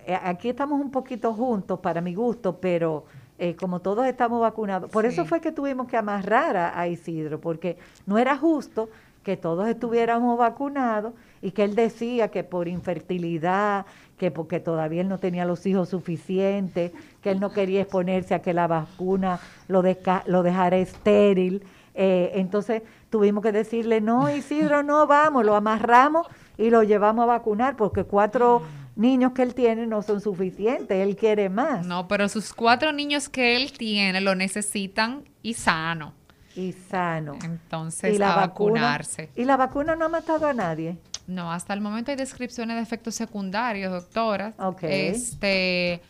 [0.06, 3.06] eh, aquí estamos un poquito juntos para mi gusto, pero
[3.38, 7.40] eh, como todos estamos vacunados, por eso fue que tuvimos que amarrar a, a Isidro,
[7.40, 8.90] porque no era justo
[9.22, 13.86] que todos estuviéramos vacunados y que él decía que por infertilidad,
[14.22, 16.92] que porque todavía él no tenía los hijos suficientes,
[17.22, 19.82] que él no quería exponerse a que la vacuna lo,
[20.26, 21.64] lo dejara estéril.
[21.96, 27.26] Eh, entonces tuvimos que decirle, no, Isidro, no vamos, lo amarramos y lo llevamos a
[27.26, 28.62] vacunar, porque cuatro
[28.94, 31.84] niños que él tiene no son suficientes, él quiere más.
[31.84, 36.14] No, pero sus cuatro niños que él tiene lo necesitan y sano.
[36.54, 37.40] Y sano.
[37.42, 39.30] Entonces, y la a vacuna, vacunarse.
[39.34, 40.96] Y la vacuna no ha matado a nadie.
[41.26, 44.54] No, hasta el momento hay descripciones de efectos secundarios, doctora.
[44.58, 44.82] Ok.
[44.84, 46.02] Este,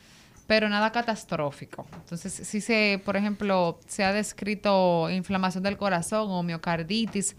[0.47, 1.87] pero nada catastrófico.
[1.95, 7.37] Entonces, si se, por ejemplo, se ha descrito inflamación del corazón o miocarditis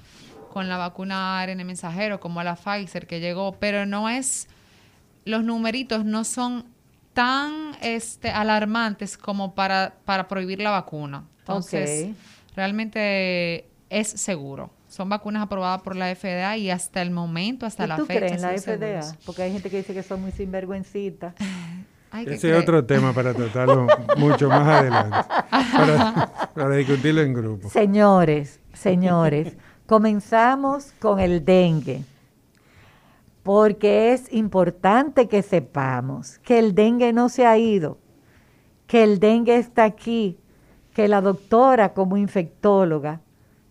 [0.52, 4.48] con la vacuna ARN mensajero como la Pfizer que llegó, pero no es,
[5.26, 6.66] los numeritos no son
[7.14, 11.24] tan este, alarmantes como para, para prohibir la vacuna.
[11.40, 12.10] Entonces,
[12.56, 14.72] realmente es seguro.
[14.94, 18.20] Son vacunas aprobadas por la FDA y hasta el momento, hasta ¿Y la tú fecha.
[18.20, 19.02] crees en la FDA?
[19.02, 19.16] seguros.
[19.26, 21.34] Porque hay gente que dice que son muy sinvergüencitas.
[22.28, 23.88] Ese es otro tema para tratarlo
[24.18, 25.18] mucho más adelante.
[25.50, 27.70] Para, para discutirlo en grupo.
[27.72, 29.58] Señores, señores,
[29.88, 32.04] comenzamos con el dengue.
[33.42, 37.98] Porque es importante que sepamos que el dengue no se ha ido,
[38.86, 40.38] que el dengue está aquí,
[40.94, 43.23] que la doctora como infectóloga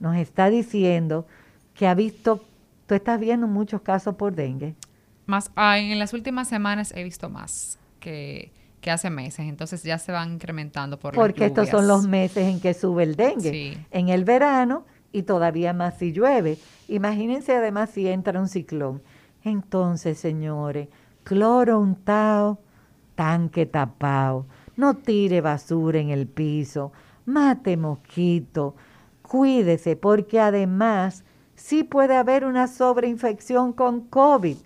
[0.03, 1.29] nos está diciendo
[1.75, 2.45] que ha visto,
[2.87, 4.75] tú estás viendo muchos casos por dengue.
[5.27, 9.99] Más, ah, en las últimas semanas he visto más que, que hace meses, entonces ya
[9.99, 13.51] se van incrementando por las Porque estos son los meses en que sube el dengue.
[13.51, 13.87] Sí.
[13.93, 16.59] En el verano y todavía más si llueve.
[16.89, 19.03] Imagínense además si entra un ciclón.
[19.45, 20.89] Entonces, señores,
[21.23, 22.59] cloro untado,
[23.15, 26.91] tanque tapado, no tire basura en el piso,
[27.25, 28.75] mate mosquito,
[29.33, 34.59] cuídese porque además sí puede haber una sobreinfección con COVID.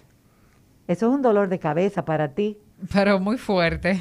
[0.88, 2.58] Eso es un dolor de cabeza para ti.
[2.92, 4.00] Pero muy fuerte.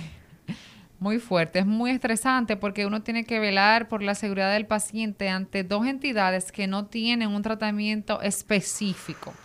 [0.98, 5.30] Muy fuerte, es muy estresante porque uno tiene que velar por la seguridad del paciente
[5.30, 9.36] ante dos entidades que no tienen un tratamiento específico.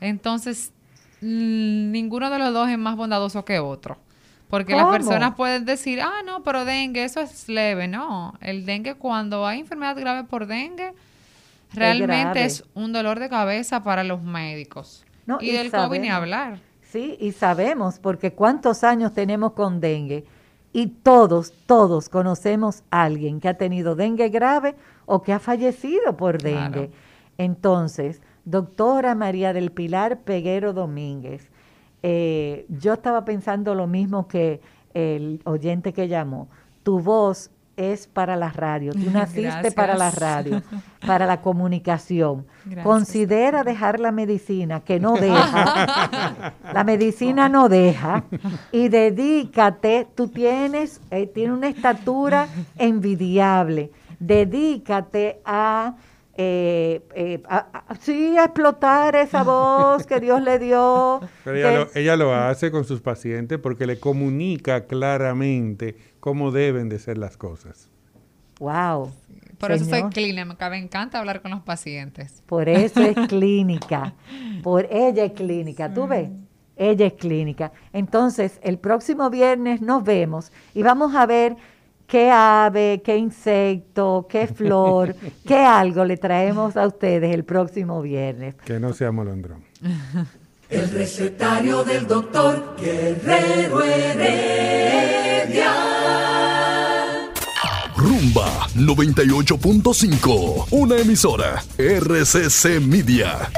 [0.00, 0.72] Entonces,
[1.20, 3.98] ninguno de los dos es más bondadoso que otro.
[4.48, 7.88] Porque las personas pueden decir, ah, no, pero dengue, eso es leve.
[7.88, 10.92] No, el dengue, cuando hay enfermedad grave por dengue,
[11.72, 15.04] realmente es un dolor de cabeza para los médicos.
[15.26, 16.16] No, y y del COVID ni sabemos.
[16.16, 16.60] hablar.
[16.82, 20.24] Sí, y sabemos, porque cuántos años tenemos con dengue
[20.72, 26.16] y todos, todos conocemos a alguien que ha tenido dengue grave o que ha fallecido
[26.16, 26.88] por dengue.
[26.88, 26.92] Claro.
[27.38, 31.50] Entonces, doctora María del Pilar Peguero Domínguez,
[32.08, 34.60] eh, yo estaba pensando lo mismo que
[34.94, 36.48] el oyente que llamó.
[36.84, 39.74] Tu voz es para la radio, tú naciste Gracias.
[39.74, 40.62] para la radio,
[41.04, 42.46] para la comunicación.
[42.64, 42.84] Gracias.
[42.84, 46.54] Considera dejar la medicina, que no deja.
[46.72, 48.22] la medicina no deja.
[48.70, 52.46] Y dedícate, tú tienes, eh, tienes una estatura
[52.78, 53.90] envidiable.
[54.20, 55.96] Dedícate a,
[56.36, 61.20] eh, eh, a- a- sí, a explotar esa voz que Dios le dio.
[61.44, 66.88] Pero ella lo, ella lo hace con sus pacientes porque le comunica claramente cómo deben
[66.88, 67.88] de ser las cosas.
[68.58, 69.12] Wow.
[69.58, 72.42] Por eso soy clínica, me encanta hablar con los pacientes.
[72.46, 74.14] Por eso es clínica.
[74.62, 75.92] Por ella es clínica.
[75.92, 76.28] ¿Tú ves?
[76.76, 77.72] Ella es clínica.
[77.94, 81.56] Entonces, el próximo viernes nos vemos y vamos a ver
[82.06, 85.14] qué ave, qué insecto, qué flor,
[85.46, 88.54] qué algo le traemos a ustedes el próximo viernes.
[88.64, 89.64] Que no sea molondrón.
[90.68, 95.72] El recetario del doctor Guerrero Heredia.
[97.96, 103.48] Rumba 98.5, una emisora RCC Media.